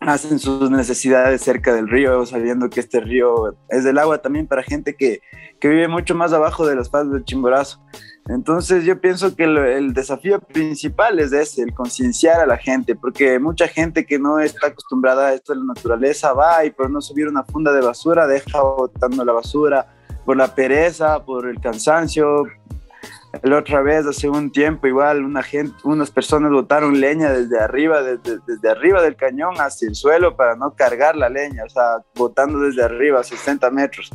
hacen 0.00 0.38
sus 0.38 0.70
necesidades 0.70 1.42
cerca 1.42 1.74
del 1.74 1.88
río, 1.88 2.24
sabiendo 2.26 2.70
que 2.70 2.80
este 2.80 3.00
río 3.00 3.56
es 3.68 3.84
del 3.84 3.98
agua 3.98 4.18
también 4.18 4.46
para 4.46 4.62
gente 4.62 4.94
que, 4.94 5.20
que 5.60 5.68
vive 5.68 5.88
mucho 5.88 6.14
más 6.14 6.32
abajo 6.32 6.66
de 6.66 6.76
las 6.76 6.90
faldas 6.90 7.14
del 7.14 7.24
Chimborazo. 7.24 7.80
Entonces 8.28 8.84
yo 8.84 8.98
pienso 9.00 9.36
que 9.36 9.44
el, 9.44 9.92
desafío 9.92 10.40
principal 10.40 11.18
es 11.18 11.32
ese, 11.32 11.62
el 11.62 11.74
concienciar 11.74 12.40
a 12.40 12.46
la 12.46 12.56
gente, 12.56 12.94
porque 12.94 13.38
mucha 13.38 13.68
gente 13.68 14.06
que 14.06 14.18
no 14.18 14.40
está 14.40 14.68
acostumbrada 14.68 15.28
a 15.28 15.34
esto 15.34 15.52
de 15.52 15.58
la 15.58 15.66
naturaleza 15.66 16.32
va 16.32 16.64
y 16.64 16.70
por 16.70 16.90
no 16.90 17.02
subir 17.02 17.28
una 17.28 17.44
funda 17.44 17.70
de 17.72 17.82
basura 17.82 18.26
deja 18.26 18.62
botando 18.62 19.24
la 19.26 19.32
basura, 19.32 19.94
por 20.24 20.38
la 20.38 20.54
pereza, 20.54 21.22
por 21.22 21.46
el 21.46 21.60
cansancio. 21.60 22.44
La 23.42 23.58
otra 23.58 23.82
vez, 23.82 24.06
hace 24.06 24.30
un 24.30 24.50
tiempo, 24.50 24.86
igual 24.86 25.22
unas 25.82 26.10
personas 26.10 26.50
botaron 26.50 26.98
leña 27.00 27.30
desde 27.30 27.60
arriba, 27.60 28.00
desde, 28.02 28.38
desde 28.46 28.70
arriba 28.70 29.02
del 29.02 29.16
cañón 29.16 29.56
hacia 29.58 29.88
el 29.88 29.96
suelo 29.96 30.34
para 30.34 30.56
no 30.56 30.74
cargar 30.74 31.14
la 31.16 31.28
leña, 31.28 31.64
o 31.64 31.68
sea, 31.68 31.96
botando 32.14 32.60
desde 32.60 32.84
arriba, 32.84 33.22
60 33.22 33.70
metros. 33.70 34.10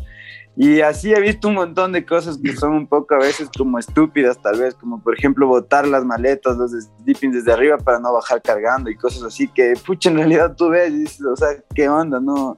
Y 0.55 0.81
así 0.81 1.13
he 1.13 1.21
visto 1.21 1.47
un 1.47 1.55
montón 1.55 1.93
de 1.93 2.05
cosas 2.05 2.37
que 2.37 2.53
son 2.53 2.73
un 2.73 2.87
poco 2.87 3.15
a 3.15 3.19
veces 3.19 3.49
como 3.57 3.79
estúpidas, 3.79 4.41
tal 4.41 4.59
vez, 4.59 4.75
como 4.75 5.01
por 5.01 5.17
ejemplo 5.17 5.47
botar 5.47 5.87
las 5.87 6.03
maletas, 6.03 6.57
los 6.57 6.71
sleeping 6.71 7.31
desde 7.31 7.53
arriba 7.53 7.77
para 7.77 7.99
no 7.99 8.11
bajar 8.13 8.41
cargando 8.41 8.89
y 8.89 8.95
cosas 8.95 9.23
así 9.23 9.47
que, 9.47 9.73
pucha, 9.85 10.09
en 10.09 10.17
realidad 10.17 10.55
tú 10.57 10.69
ves 10.69 10.91
y 10.91 10.99
dices, 10.99 11.25
o 11.25 11.35
sea, 11.35 11.49
¿qué 11.73 11.87
onda? 11.87 12.19
No, 12.19 12.57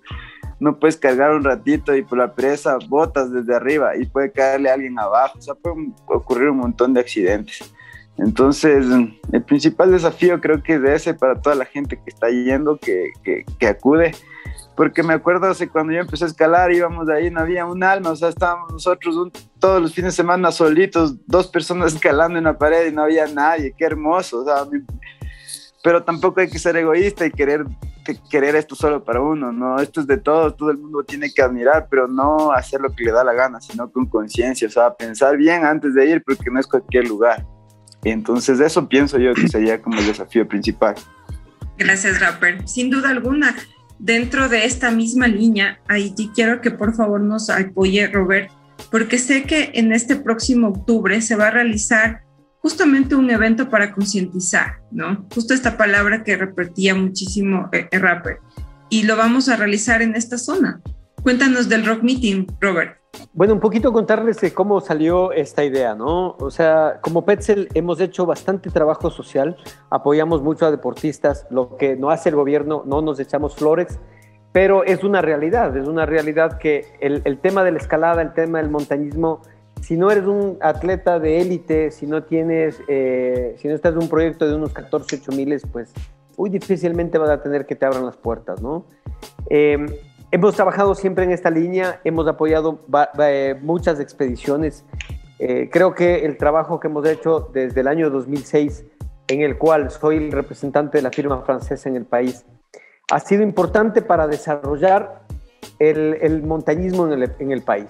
no 0.59 0.79
puedes 0.79 0.97
cargar 0.97 1.31
un 1.31 1.43
ratito 1.43 1.95
y 1.95 2.01
por 2.01 2.17
la 2.17 2.33
presa 2.33 2.77
botas 2.87 3.31
desde 3.31 3.55
arriba 3.55 3.95
y 3.95 4.05
puede 4.05 4.31
caerle 4.31 4.71
a 4.71 4.73
alguien 4.73 4.97
abajo, 4.97 5.37
o 5.37 5.41
sea, 5.41 5.53
puede 5.53 5.91
ocurrir 6.07 6.49
un 6.49 6.57
montón 6.57 6.93
de 6.93 7.01
accidentes. 7.01 7.59
Entonces, 8.17 8.85
el 9.31 9.43
principal 9.43 9.91
desafío 9.91 10.39
creo 10.41 10.61
que 10.61 10.75
es 10.75 10.83
ese 10.83 11.13
para 11.13 11.39
toda 11.39 11.55
la 11.55 11.65
gente 11.65 11.97
que 11.97 12.09
está 12.09 12.29
yendo, 12.29 12.77
que, 12.77 13.11
que 13.23 13.67
acude, 13.67 14.11
porque 14.81 15.03
me 15.03 15.13
acuerdo 15.13 15.45
hace 15.45 15.69
cuando 15.69 15.93
yo 15.93 15.99
empecé 15.99 16.23
a 16.23 16.27
escalar, 16.27 16.71
íbamos 16.71 17.07
ahí, 17.07 17.29
no 17.29 17.41
había 17.41 17.67
un 17.67 17.83
alma, 17.83 18.09
o 18.09 18.15
sea, 18.15 18.29
estábamos 18.29 18.73
nosotros 18.73 19.31
todos 19.59 19.79
los 19.79 19.93
fines 19.93 20.13
de 20.13 20.15
semana 20.23 20.51
solitos, 20.51 21.23
dos 21.27 21.45
personas 21.45 21.93
escalando 21.93 22.39
en 22.39 22.45
la 22.45 22.57
pared 22.57 22.87
y 22.87 22.91
no 22.91 23.03
había 23.03 23.27
nadie, 23.27 23.75
qué 23.77 23.85
hermoso, 23.85 24.39
o 24.39 24.43
sea, 24.43 24.65
pero 25.83 26.01
tampoco 26.01 26.39
hay 26.39 26.49
que 26.49 26.57
ser 26.57 26.77
egoísta 26.77 27.27
y 27.27 27.31
querer 27.31 27.63
que 28.03 28.17
querer 28.27 28.55
esto 28.55 28.73
solo 28.73 29.03
para 29.03 29.21
uno, 29.21 29.51
no, 29.51 29.79
esto 29.79 30.01
es 30.01 30.07
de 30.07 30.17
todos, 30.17 30.57
todo 30.57 30.71
el 30.71 30.79
mundo 30.79 31.03
tiene 31.03 31.31
que 31.31 31.43
admirar, 31.43 31.85
pero 31.87 32.07
no 32.07 32.51
hacer 32.51 32.81
lo 32.81 32.91
que 32.91 33.03
le 33.03 33.11
da 33.11 33.23
la 33.23 33.33
gana, 33.33 33.61
sino 33.61 33.87
con 33.91 34.07
conciencia, 34.07 34.67
o 34.67 34.71
sea, 34.71 34.95
pensar 34.95 35.37
bien 35.37 35.63
antes 35.63 35.93
de 35.93 36.07
ir, 36.07 36.23
porque 36.23 36.49
no 36.49 36.59
es 36.59 36.65
cualquier 36.65 37.07
lugar. 37.07 37.45
Y 38.03 38.09
entonces 38.09 38.59
eso 38.59 38.89
pienso 38.89 39.19
yo 39.19 39.35
que 39.35 39.47
sería 39.47 39.79
como 39.79 39.99
el 39.99 40.07
desafío 40.07 40.47
principal. 40.47 40.95
Gracias, 41.77 42.19
Rapper. 42.19 42.67
Sin 42.67 42.89
duda 42.89 43.09
alguna, 43.09 43.55
dentro 44.01 44.49
de 44.49 44.65
esta 44.65 44.91
misma 44.91 45.27
línea, 45.27 45.79
ahí 45.87 46.13
quiero 46.33 46.59
que 46.59 46.71
por 46.71 46.95
favor 46.95 47.21
nos 47.21 47.49
apoye 47.49 48.07
Robert, 48.07 48.51
porque 48.91 49.19
sé 49.19 49.43
que 49.43 49.71
en 49.75 49.93
este 49.93 50.15
próximo 50.15 50.69
octubre 50.69 51.21
se 51.21 51.35
va 51.35 51.47
a 51.47 51.51
realizar 51.51 52.23
justamente 52.61 53.15
un 53.15 53.29
evento 53.29 53.69
para 53.69 53.91
concientizar, 53.91 54.81
¿no? 54.91 55.27
Justo 55.33 55.53
esta 55.53 55.77
palabra 55.77 56.23
que 56.23 56.35
repetía 56.35 56.95
muchísimo 56.95 57.69
el 57.71 57.87
eh, 57.91 57.99
rapper. 57.99 58.39
Y 58.89 59.03
lo 59.03 59.15
vamos 59.15 59.49
a 59.49 59.55
realizar 59.55 60.01
en 60.01 60.15
esta 60.15 60.37
zona. 60.37 60.81
Cuéntanos 61.23 61.69
del 61.69 61.85
Rock 61.85 62.03
Meeting, 62.03 62.47
Robert. 62.59 63.00
Bueno, 63.33 63.53
un 63.53 63.59
poquito 63.59 63.93
contarles 63.93 64.39
cómo 64.53 64.81
salió 64.81 65.31
esta 65.31 65.63
idea, 65.63 65.95
¿no? 65.95 66.35
O 66.39 66.51
sea, 66.51 66.99
como 67.01 67.25
Petzel 67.25 67.69
hemos 67.73 67.99
hecho 67.99 68.25
bastante 68.25 68.69
trabajo 68.69 69.09
social, 69.09 69.57
apoyamos 69.89 70.41
mucho 70.41 70.65
a 70.65 70.71
deportistas, 70.71 71.47
lo 71.49 71.77
que 71.77 71.95
no 71.95 72.09
hace 72.09 72.29
el 72.29 72.35
gobierno, 72.35 72.83
no 72.85 73.01
nos 73.01 73.19
echamos 73.19 73.55
flores, 73.55 73.99
pero 74.51 74.83
es 74.83 75.03
una 75.03 75.21
realidad, 75.21 75.75
es 75.77 75.87
una 75.87 76.05
realidad 76.05 76.57
que 76.57 76.85
el, 76.99 77.21
el 77.25 77.39
tema 77.39 77.63
de 77.63 77.71
la 77.71 77.77
escalada, 77.79 78.21
el 78.21 78.33
tema 78.33 78.59
del 78.59 78.69
montañismo, 78.69 79.41
si 79.81 79.97
no 79.97 80.11
eres 80.11 80.25
un 80.25 80.57
atleta 80.61 81.19
de 81.19 81.41
élite, 81.41 81.91
si 81.91 82.05
no 82.05 82.23
tienes, 82.23 82.81
eh, 82.87 83.55
si 83.57 83.67
no 83.67 83.75
estás 83.75 83.93
en 83.93 83.99
un 83.99 84.09
proyecto 84.09 84.47
de 84.47 84.55
unos 84.55 84.73
14, 84.73 85.19
8 85.21 85.31
miles, 85.31 85.63
pues 85.71 85.93
muy 86.37 86.49
difícilmente 86.49 87.17
vas 87.17 87.29
a 87.29 87.41
tener 87.41 87.65
que 87.65 87.75
te 87.75 87.85
abran 87.85 88.05
las 88.05 88.17
puertas, 88.17 88.61
¿no? 88.61 88.85
Em, 89.49 89.87
hemos 90.31 90.55
trabajado 90.55 90.95
siempre 90.95 91.25
en 91.25 91.31
esta 91.31 91.49
línea, 91.49 91.99
hemos 92.03 92.27
apoyado 92.27 92.79
eh, 93.19 93.55
muchas 93.61 93.99
expediciones. 93.99 94.85
Eh, 95.39 95.69
creo 95.71 95.93
que 95.93 96.25
el 96.25 96.37
trabajo 96.37 96.79
que 96.79 96.87
hemos 96.87 97.05
hecho 97.07 97.49
desde 97.53 97.81
el 97.81 97.87
año 97.87 98.09
2006, 98.09 98.85
en 99.27 99.41
el 99.41 99.57
cual 99.57 99.91
soy 99.91 100.17
el 100.17 100.31
representante 100.31 100.97
de 100.97 101.01
la 101.01 101.11
firma 101.11 101.41
francesa 101.41 101.89
en 101.89 101.97
el 101.97 102.05
país, 102.05 102.45
ha 103.11 103.19
sido 103.19 103.43
importante 103.43 104.01
para 104.01 104.27
desarrollar 104.27 105.23
el, 105.79 106.43
montañismo 106.43 107.07
en 107.07 107.23
el, 107.23 107.31
en 107.39 107.51
el 107.51 107.61
país. 107.61 107.87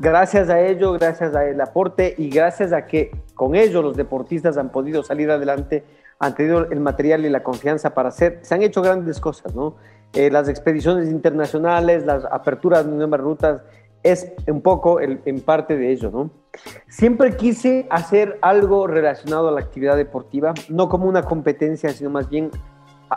gracias 0.00 0.48
a 0.48 0.60
ello, 0.60 0.92
gracias 0.94 1.34
al 1.34 1.60
aporte 1.60 2.14
y 2.18 2.30
gracias 2.30 2.72
a 2.72 2.86
que 2.86 3.10
con 3.34 3.54
ello 3.54 3.82
los 3.82 3.96
deportistas 3.96 4.56
han 4.56 4.70
podido 4.70 5.02
salir 5.02 5.30
adelante, 5.30 5.84
han 6.18 6.34
tenido 6.34 6.60
el 6.70 6.80
material 6.80 7.24
y 7.24 7.28
la 7.28 7.42
confianza 7.42 7.94
para 7.94 8.08
hacer, 8.08 8.40
se 8.42 8.54
han 8.54 8.62
hecho 8.62 8.82
grandes 8.82 9.20
cosas, 9.20 9.54
¿no? 9.54 9.76
Eh, 10.14 10.30
las 10.30 10.48
expediciones 10.48 11.08
internacionales, 11.08 12.04
las 12.06 12.24
aperturas 12.24 12.86
de 12.86 12.92
nuevas 12.92 13.20
rutas, 13.20 13.62
es 14.02 14.32
un 14.46 14.62
poco 14.62 15.00
en 15.00 15.40
parte 15.40 15.76
de 15.76 15.90
ello, 15.90 16.10
¿no? 16.10 16.30
Siempre 16.88 17.36
quise 17.36 17.86
hacer 17.90 18.38
algo 18.42 18.86
relacionado 18.86 19.48
a 19.48 19.52
la 19.52 19.60
actividad 19.60 19.96
deportiva, 19.96 20.54
no 20.68 20.88
como 20.88 21.06
una 21.06 21.22
competencia, 21.22 21.90
sino 21.90 22.10
más 22.10 22.28
bien 22.28 22.50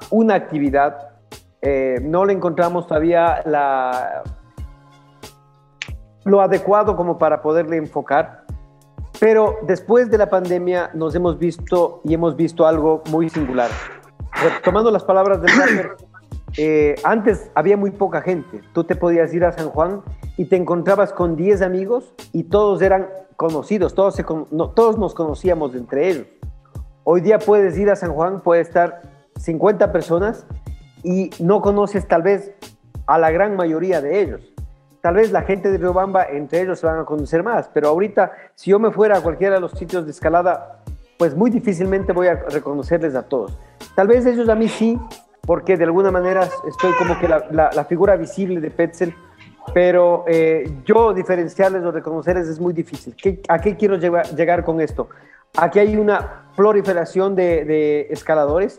una 0.09 0.35
actividad. 0.35 1.09
Eh, 1.61 1.99
no 2.01 2.25
le 2.25 2.33
encontramos 2.33 2.87
todavía 2.87 3.41
la, 3.45 4.23
lo 6.25 6.41
adecuado 6.41 6.95
como 6.95 7.17
para 7.17 7.41
poderle 7.41 7.77
enfocar, 7.77 8.45
pero 9.19 9.57
después 9.63 10.09
de 10.09 10.17
la 10.17 10.29
pandemia 10.29 10.91
nos 10.93 11.15
hemos 11.15 11.37
visto 11.37 12.01
y 12.03 12.13
hemos 12.13 12.35
visto 12.35 12.65
algo 12.65 13.03
muy 13.09 13.29
singular. 13.29 13.69
Retomando 14.43 14.91
las 14.91 15.03
palabras 15.03 15.41
del 15.41 15.51
eh, 16.57 16.95
antes 17.03 17.49
había 17.55 17.77
muy 17.77 17.91
poca 17.91 18.21
gente. 18.21 18.61
Tú 18.73 18.83
te 18.83 18.95
podías 18.95 19.33
ir 19.33 19.45
a 19.45 19.51
San 19.51 19.69
Juan 19.69 20.01
y 20.37 20.45
te 20.45 20.55
encontrabas 20.55 21.13
con 21.13 21.35
10 21.35 21.61
amigos 21.61 22.13
y 22.33 22.43
todos 22.43 22.81
eran 22.81 23.07
conocidos, 23.35 23.95
todos, 23.95 24.15
todos 24.75 24.97
nos 24.97 25.13
conocíamos 25.13 25.73
entre 25.75 26.09
ellos. 26.09 26.27
Hoy 27.03 27.21
día 27.21 27.39
puedes 27.39 27.77
ir 27.77 27.89
a 27.89 27.95
San 27.95 28.13
Juan, 28.13 28.41
puede 28.41 28.61
estar 28.61 29.01
50 29.37 29.91
personas 29.91 30.45
y 31.03 31.31
no 31.39 31.61
conoces 31.61 32.07
tal 32.07 32.21
vez 32.21 32.53
a 33.07 33.17
la 33.17 33.31
gran 33.31 33.55
mayoría 33.55 34.01
de 34.01 34.21
ellos. 34.21 34.41
Tal 35.01 35.15
vez 35.15 35.31
la 35.31 35.41
gente 35.41 35.71
de 35.71 35.79
Riobamba 35.79 36.25
entre 36.25 36.61
ellos 36.61 36.79
se 36.79 36.85
van 36.85 36.99
a 36.99 37.05
conocer 37.05 37.43
más, 37.43 37.69
pero 37.73 37.89
ahorita 37.89 38.31
si 38.53 38.69
yo 38.69 38.77
me 38.77 38.91
fuera 38.91 39.17
a 39.17 39.21
cualquiera 39.21 39.55
de 39.55 39.61
los 39.61 39.71
sitios 39.71 40.05
de 40.05 40.11
escalada, 40.11 40.83
pues 41.17 41.35
muy 41.35 41.49
difícilmente 41.49 42.13
voy 42.13 42.27
a 42.27 42.35
reconocerles 42.35 43.15
a 43.15 43.23
todos. 43.23 43.57
Tal 43.95 44.07
vez 44.07 44.25
ellos 44.27 44.47
a 44.47 44.55
mí 44.55 44.67
sí, 44.67 44.99
porque 45.45 45.77
de 45.77 45.85
alguna 45.85 46.11
manera 46.11 46.47
estoy 46.67 46.93
como 46.93 47.19
que 47.19 47.27
la, 47.27 47.85
figura 47.85 48.15
visible 48.15 48.59
de 48.59 48.69
Petzel, 48.69 49.15
pero 49.73 50.23
eh, 50.27 50.71
yo 50.85 51.13
diferenciarles 51.13 51.83
o 51.83 51.91
reconocerles 51.91 52.47
es 52.47 52.59
muy 52.59 52.73
difícil. 52.73 53.15
¿A 53.47 53.59
qué 53.59 53.75
quiero 53.75 53.95
llegar, 53.97 54.63
con 54.63 54.81
esto? 54.81 55.09
Aquí 55.57 55.79
hay 55.79 55.95
una 55.95 56.45
proliferación 56.55 57.35
de, 57.35 58.07
escaladores, 58.09 58.77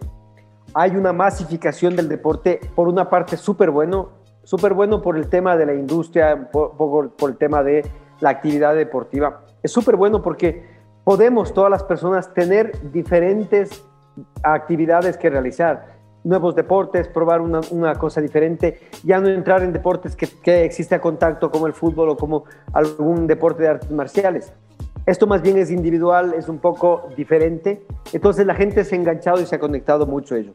hay 0.74 0.96
una 0.96 1.12
masificación 1.12 1.96
del 1.96 2.08
deporte, 2.08 2.60
por 2.74 2.88
una 2.88 3.10
parte 3.10 3.36
súper 3.36 3.70
bueno, 3.70 4.10
súper 4.44 4.72
bueno 4.72 5.02
por 5.02 5.16
el 5.16 5.28
tema 5.28 5.56
de 5.56 5.66
la 5.66 5.74
industria, 5.74 6.48
por, 6.50 7.10
por 7.10 7.30
el 7.30 7.36
tema 7.36 7.62
de 7.62 7.84
la 8.20 8.30
actividad 8.30 8.74
deportiva. 8.74 9.42
Es 9.62 9.72
súper 9.72 9.96
bueno 9.96 10.22
porque 10.22 10.64
podemos 11.04 11.52
todas 11.52 11.70
las 11.70 11.82
personas 11.82 12.32
tener 12.32 12.92
diferentes 12.92 13.84
actividades 14.42 15.16
que 15.16 15.30
realizar 15.30 15.91
nuevos 16.24 16.54
deportes, 16.54 17.08
probar 17.08 17.40
una, 17.40 17.60
una, 17.70 17.94
cosa 17.96 18.20
diferente, 18.20 18.80
ya 19.02 19.20
no 19.20 19.28
entrar 19.28 19.62
en 19.62 19.72
deportes 19.72 20.14
que, 20.14 20.26
que 20.26 20.64
existe 20.64 20.94
a 20.94 21.00
contacto 21.00 21.50
como 21.50 21.66
el 21.66 21.72
fútbol 21.72 22.10
o 22.10 22.16
como 22.16 22.44
algún 22.72 23.26
deporte 23.26 23.62
de 23.62 23.68
artes 23.68 23.90
marciales. 23.90 24.52
Esto 25.04 25.26
más 25.26 25.42
bien 25.42 25.58
es 25.58 25.70
individual, 25.70 26.34
es 26.34 26.48
un 26.48 26.58
poco 26.58 27.08
diferente, 27.16 27.84
entonces 28.12 28.46
la 28.46 28.54
gente 28.54 28.84
se 28.84 28.94
ha 28.94 28.98
enganchado 28.98 29.40
y 29.40 29.46
se 29.46 29.56
ha 29.56 29.58
conectado 29.58 30.06
mucho 30.06 30.36
a 30.36 30.38
ello. 30.38 30.54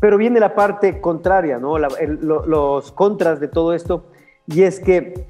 Pero 0.00 0.18
viene 0.18 0.38
la 0.38 0.54
parte 0.54 1.00
contraria, 1.00 1.58
¿no? 1.58 1.78
los 1.78 2.92
contras 2.92 3.40
de 3.40 3.48
todo 3.48 3.72
esto, 3.72 4.04
y 4.46 4.64
es 4.64 4.80
que 4.80 5.26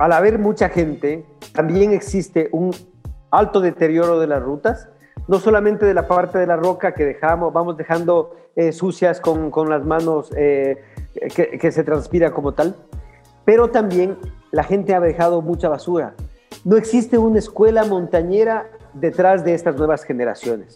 al 0.00 0.12
haber 0.12 0.38
mucha 0.38 0.70
gente, 0.70 1.26
también 1.52 1.92
existe 1.92 2.48
un 2.52 2.70
alto 3.30 3.60
deterioro 3.60 4.18
de 4.20 4.26
las 4.26 4.42
rutas, 4.42 4.88
no 5.26 5.38
solamente 5.38 5.86
de 5.86 5.94
la 5.94 6.06
parte 6.06 6.38
de 6.38 6.46
la 6.46 6.56
roca 6.56 6.92
que 6.92 7.04
dejamos, 7.04 7.52
vamos 7.52 7.76
dejando 7.76 8.36
eh, 8.56 8.72
sucias 8.72 9.20
con, 9.20 9.50
con, 9.50 9.68
las 9.70 9.84
manos 9.84 10.30
eh, 10.36 10.82
que, 11.34 11.72
se 11.72 11.84
transpira 11.84 12.30
como 12.30 12.52
tal, 12.52 12.76
pero 13.44 13.68
también 13.68 14.16
la 14.50 14.64
gente 14.64 14.94
ha 14.94 15.00
dejado 15.00 15.42
mucha 15.42 15.68
basura. 15.68 16.14
No 16.64 16.76
existe 16.76 17.18
una 17.18 17.38
escuela 17.38 17.84
montañera 17.84 18.66
detrás 18.92 19.44
de 19.44 19.54
estas 19.54 19.76
nuevas 19.76 20.04
generaciones. 20.04 20.74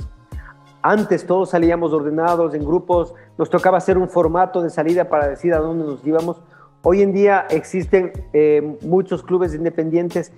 Antes 0.82 1.26
todos 1.26 1.50
salíamos 1.50 1.92
ordenados 1.92 2.54
en 2.54 2.64
grupos, 2.64 3.14
nos 3.36 3.50
tocaba 3.50 3.78
hacer 3.78 3.98
un 3.98 4.08
formato 4.08 4.62
de 4.62 4.70
salida 4.70 5.08
para 5.08 5.28
decir 5.28 5.52
a 5.54 5.58
dónde 5.58 5.84
nos 5.84 6.06
íbamos. 6.06 6.40
Hoy 6.82 7.02
en 7.02 7.12
día 7.12 7.46
existen 7.50 8.12
eh, 8.32 8.78
muchos 8.82 9.22
clubes 9.22 9.54
independientes 9.54 10.32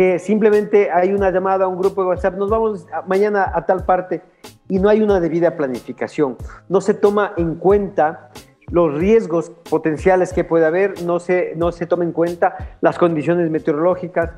que 0.00 0.18
simplemente 0.18 0.90
hay 0.90 1.12
una 1.12 1.30
llamada 1.30 1.66
a 1.66 1.68
un 1.68 1.78
grupo 1.78 2.00
de 2.00 2.08
WhatsApp, 2.08 2.34
nos 2.36 2.48
vamos 2.48 2.86
mañana 3.06 3.52
a 3.54 3.66
tal 3.66 3.84
parte 3.84 4.22
y 4.66 4.78
no 4.78 4.88
hay 4.88 5.02
una 5.02 5.20
debida 5.20 5.58
planificación. 5.58 6.38
No 6.70 6.80
se 6.80 6.94
toma 6.94 7.34
en 7.36 7.56
cuenta 7.56 8.30
los 8.70 8.94
riesgos 8.94 9.50
potenciales 9.68 10.32
que 10.32 10.42
puede 10.42 10.64
haber, 10.64 11.02
no 11.02 11.20
se, 11.20 11.52
no 11.54 11.70
se 11.70 11.84
toma 11.84 12.04
en 12.04 12.12
cuenta 12.12 12.78
las 12.80 12.96
condiciones 12.96 13.50
meteorológicas, 13.50 14.30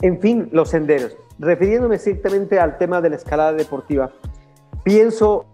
en 0.00 0.18
fin, 0.18 0.48
los 0.50 0.70
senderos. 0.70 1.14
Refiriéndome 1.38 1.96
estrictamente 1.96 2.58
al 2.58 2.78
tema 2.78 3.02
de 3.02 3.10
la 3.10 3.16
escalada 3.16 3.52
deportiva, 3.52 4.12
pienso 4.82 5.44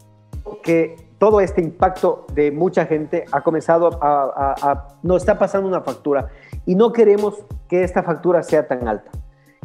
que 0.62 0.94
todo 1.18 1.40
este 1.40 1.60
impacto 1.62 2.26
de 2.32 2.52
mucha 2.52 2.86
gente 2.86 3.24
ha 3.32 3.40
comenzado 3.40 3.90
a, 4.00 4.54
a, 4.62 4.98
nos 5.02 5.22
está 5.22 5.36
pasando 5.36 5.66
una 5.66 5.80
factura 5.80 6.28
y 6.66 6.74
no 6.74 6.92
queremos 6.92 7.34
que 7.68 7.84
esta 7.84 8.02
factura 8.02 8.42
sea 8.42 8.66
tan 8.66 8.86
alta. 8.86 9.10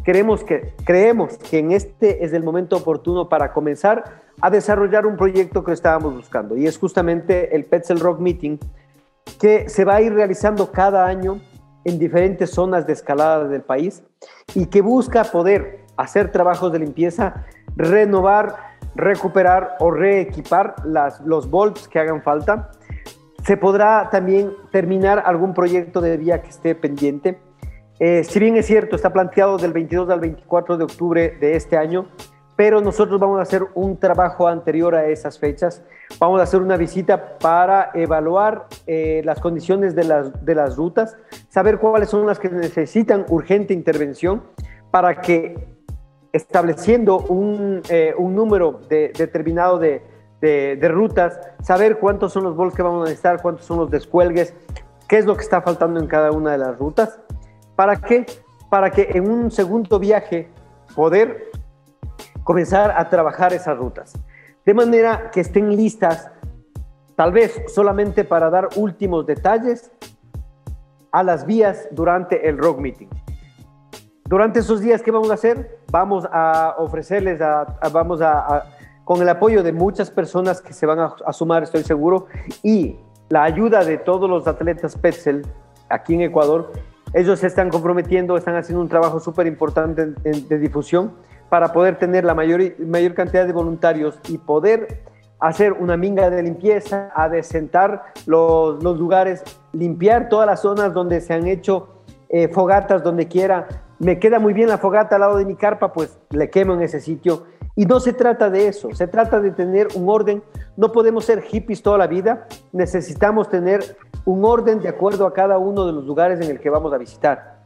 Queremos 0.03 0.43
que, 0.43 0.73
creemos 0.83 1.37
que 1.37 1.59
en 1.59 1.71
este 1.71 2.23
es 2.23 2.33
el 2.33 2.43
momento 2.43 2.77
oportuno 2.77 3.29
para 3.29 3.51
comenzar 3.51 4.21
a 4.39 4.49
desarrollar 4.49 5.05
un 5.05 5.17
proyecto 5.17 5.63
que 5.63 5.73
estábamos 5.73 6.15
buscando 6.15 6.55
y 6.55 6.65
es 6.65 6.77
justamente 6.77 7.55
el 7.55 7.65
Petzel 7.65 7.99
Rock 7.99 8.19
Meeting 8.19 8.57
que 9.39 9.69
se 9.69 9.85
va 9.85 9.95
a 9.95 10.01
ir 10.01 10.13
realizando 10.13 10.71
cada 10.71 11.05
año 11.05 11.39
en 11.83 11.99
diferentes 11.99 12.51
zonas 12.51 12.87
de 12.87 12.93
escalada 12.93 13.47
del 13.47 13.61
país 13.61 14.03
y 14.55 14.67
que 14.67 14.81
busca 14.81 15.23
poder 15.23 15.81
hacer 15.97 16.31
trabajos 16.31 16.71
de 16.71 16.79
limpieza, 16.79 17.45
renovar, 17.75 18.55
recuperar 18.95 19.75
o 19.79 19.91
reequipar 19.91 20.75
los 21.25 21.49
bolts 21.49 21.87
que 21.87 21.99
hagan 21.99 22.21
falta. 22.21 22.71
Se 23.43 23.57
podrá 23.57 24.09
también 24.11 24.53
terminar 24.71 25.23
algún 25.25 25.53
proyecto 25.53 26.01
de 26.01 26.17
vía 26.17 26.41
que 26.41 26.49
esté 26.49 26.75
pendiente 26.75 27.39
eh, 28.03 28.23
si 28.23 28.39
bien 28.39 28.57
es 28.57 28.65
cierto, 28.65 28.95
está 28.95 29.13
planteado 29.13 29.59
del 29.59 29.73
22 29.73 30.09
al 30.09 30.19
24 30.19 30.75
de 30.75 30.85
octubre 30.85 31.37
de 31.39 31.55
este 31.55 31.77
año, 31.77 32.07
pero 32.55 32.81
nosotros 32.81 33.19
vamos 33.19 33.37
a 33.37 33.43
hacer 33.43 33.61
un 33.75 33.95
trabajo 33.95 34.47
anterior 34.47 34.95
a 34.95 35.05
esas 35.05 35.37
fechas. 35.37 35.83
Vamos 36.17 36.39
a 36.39 36.43
hacer 36.45 36.63
una 36.63 36.77
visita 36.77 37.37
para 37.37 37.91
evaluar 37.93 38.65
eh, 38.87 39.21
las 39.23 39.39
condiciones 39.39 39.93
de 39.93 40.05
las, 40.05 40.43
de 40.43 40.55
las 40.55 40.77
rutas, 40.77 41.15
saber 41.49 41.77
cuáles 41.77 42.09
son 42.09 42.25
las 42.25 42.39
que 42.39 42.49
necesitan 42.49 43.23
urgente 43.29 43.71
intervención 43.71 44.41
para 44.89 45.21
que 45.21 45.77
estableciendo 46.33 47.19
un, 47.19 47.83
eh, 47.87 48.15
un 48.17 48.33
número 48.33 48.81
determinado 48.89 49.77
de, 49.77 50.01
de, 50.41 50.89
rutas, 50.89 51.39
saber 51.63 51.99
cuántos 51.99 52.33
son 52.33 52.43
los 52.43 52.55
bols 52.55 52.73
que 52.73 52.81
vamos 52.81 53.01
a 53.01 53.03
necesitar, 53.05 53.41
cuántos 53.41 53.65
son 53.65 53.77
los 53.77 53.91
descuelgues, 53.91 54.53
qué 55.07 55.19
es 55.19 55.25
lo 55.25 55.35
que 55.35 55.43
está 55.43 55.61
faltando 55.61 55.99
en 55.99 56.07
cada 56.07 56.31
una 56.31 56.51
de 56.51 56.57
las 56.57 56.77
rutas 56.77 57.19
¿Para 57.81 57.95
qué? 57.95 58.27
Para 58.69 58.91
que 58.91 59.09
en 59.13 59.27
un 59.27 59.49
segundo 59.49 59.97
viaje 59.97 60.49
poder 60.95 61.49
comenzar 62.43 62.91
a 62.91 63.09
trabajar 63.09 63.53
esas 63.53 63.75
rutas. 63.75 64.13
De 64.63 64.73
manera 64.75 65.31
que 65.31 65.41
estén 65.41 65.75
listas, 65.75 66.29
tal 67.15 67.31
vez 67.31 67.59
solamente 67.73 68.23
para 68.23 68.51
dar 68.51 68.69
últimos 68.75 69.25
detalles 69.25 69.91
a 71.11 71.23
las 71.23 71.45
vías 71.47 71.87
durante 71.89 72.47
el 72.47 72.59
rock 72.59 72.77
meeting. 72.79 73.07
Durante 74.25 74.59
esos 74.59 74.79
días, 74.79 75.01
¿qué 75.01 75.09
vamos 75.09 75.31
a 75.31 75.33
hacer? 75.33 75.79
Vamos 75.91 76.27
a 76.31 76.75
ofrecerles, 76.77 77.41
a, 77.41 77.65
vamos 77.91 78.21
a, 78.21 78.65
con 79.11 79.21
el 79.21 79.27
apoyo 79.27 79.61
de 79.61 79.73
muchas 79.73 80.09
personas 80.09 80.61
que 80.61 80.71
se 80.71 80.85
van 80.85 80.97
a, 80.97 81.13
a, 81.25 81.33
sumar, 81.33 81.63
estoy 81.63 81.83
seguro, 81.83 82.27
y 82.63 82.95
la 83.27 83.43
ayuda 83.43 83.83
de 83.83 83.97
todos 83.97 84.29
los 84.29 84.47
atletas 84.47 84.95
Petzel 84.95 85.45
aquí 85.89 86.13
en 86.13 86.21
Ecuador, 86.21 86.71
ellos 87.13 87.39
se 87.39 87.47
están 87.47 87.69
comprometiendo, 87.69 88.37
están 88.37 88.55
haciendo 88.55 88.81
un 88.81 88.87
trabajo 88.87 89.19
súper 89.19 89.47
importante 89.47 90.05
de, 90.05 90.59
difusión 90.59 91.11
para 91.49 91.73
poder 91.73 91.99
tener 91.99 92.23
la 92.23 92.33
mayor, 92.33 92.61
mayor 92.79 93.13
cantidad 93.13 93.45
de 93.45 93.51
voluntarios 93.51 94.17
y 94.29 94.37
poder 94.37 95.03
hacer 95.41 95.73
una 95.73 95.97
minga 95.97 96.29
de 96.29 96.43
limpieza, 96.43 97.11
a 97.13 97.27
desentar 97.27 98.13
los, 98.25 98.81
los 98.81 98.97
lugares, 98.97 99.43
limpiar 99.73 100.29
todas 100.29 100.47
las 100.47 100.61
zonas 100.61 100.93
donde 100.93 101.19
se 101.19 101.33
han 101.33 101.47
hecho 101.47 101.89
eh, 102.29 102.47
fogatas, 102.47 103.03
donde 103.03 103.27
quiera. 103.27 103.67
Me 103.99 104.19
queda 104.19 104.39
muy 104.39 104.53
bien 104.53 104.69
la 104.69 104.77
fogata 104.77 105.15
al 105.15 105.21
lado 105.21 105.35
de 105.35 105.43
mi 105.43 105.55
carpa, 105.57 105.91
pues 105.91 106.17
le 106.29 106.49
quemo 106.49 106.75
en 106.75 106.83
ese 106.83 107.01
sitio. 107.01 107.43
Y 107.75 107.85
no 107.85 107.99
se 107.99 108.13
trata 108.13 108.49
de 108.49 108.67
eso, 108.67 108.89
se 108.93 109.07
trata 109.07 109.39
de 109.39 109.51
tener 109.51 109.87
un 109.95 110.09
orden. 110.09 110.43
No 110.75 110.91
podemos 110.91 111.25
ser 111.25 111.41
hippies 111.41 111.81
toda 111.81 111.97
la 111.97 112.07
vida, 112.07 112.47
necesitamos 112.71 113.49
tener 113.49 113.97
un 114.25 114.43
orden 114.43 114.79
de 114.79 114.89
acuerdo 114.89 115.25
a 115.25 115.33
cada 115.33 115.57
uno 115.57 115.85
de 115.85 115.93
los 115.93 116.05
lugares 116.05 116.41
en 116.41 116.51
el 116.51 116.59
que 116.59 116.69
vamos 116.69 116.93
a 116.93 116.97
visitar. 116.97 117.61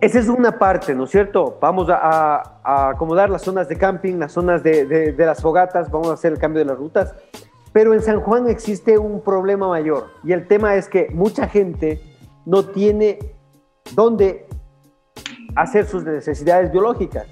Esa 0.00 0.18
es 0.18 0.28
una 0.28 0.58
parte, 0.58 0.94
¿no 0.94 1.04
es 1.04 1.10
cierto? 1.10 1.58
Vamos 1.60 1.88
a, 1.90 2.90
acomodar 2.90 3.28
las 3.28 3.42
zonas 3.42 3.68
de 3.68 3.76
camping, 3.76 4.14
las 4.18 4.32
zonas 4.32 4.62
de, 4.62 4.86
de, 4.86 5.26
las 5.26 5.42
fogatas, 5.42 5.90
vamos 5.90 6.08
a 6.08 6.14
hacer 6.14 6.32
el 6.32 6.38
cambio 6.38 6.60
de 6.60 6.66
las 6.66 6.78
rutas. 6.78 7.14
Pero 7.72 7.92
en 7.92 8.00
San 8.00 8.20
Juan 8.20 8.48
existe 8.48 8.98
un 8.98 9.20
problema 9.20 9.68
mayor 9.68 10.06
y 10.24 10.32
el 10.32 10.48
tema 10.48 10.74
es 10.76 10.88
que 10.88 11.08
mucha 11.12 11.46
gente 11.48 12.00
no 12.46 12.64
tiene 12.64 13.18
dónde 13.94 14.46
hacer 15.54 15.84
sus 15.84 16.02
necesidades 16.04 16.72
biológicas 16.72 17.26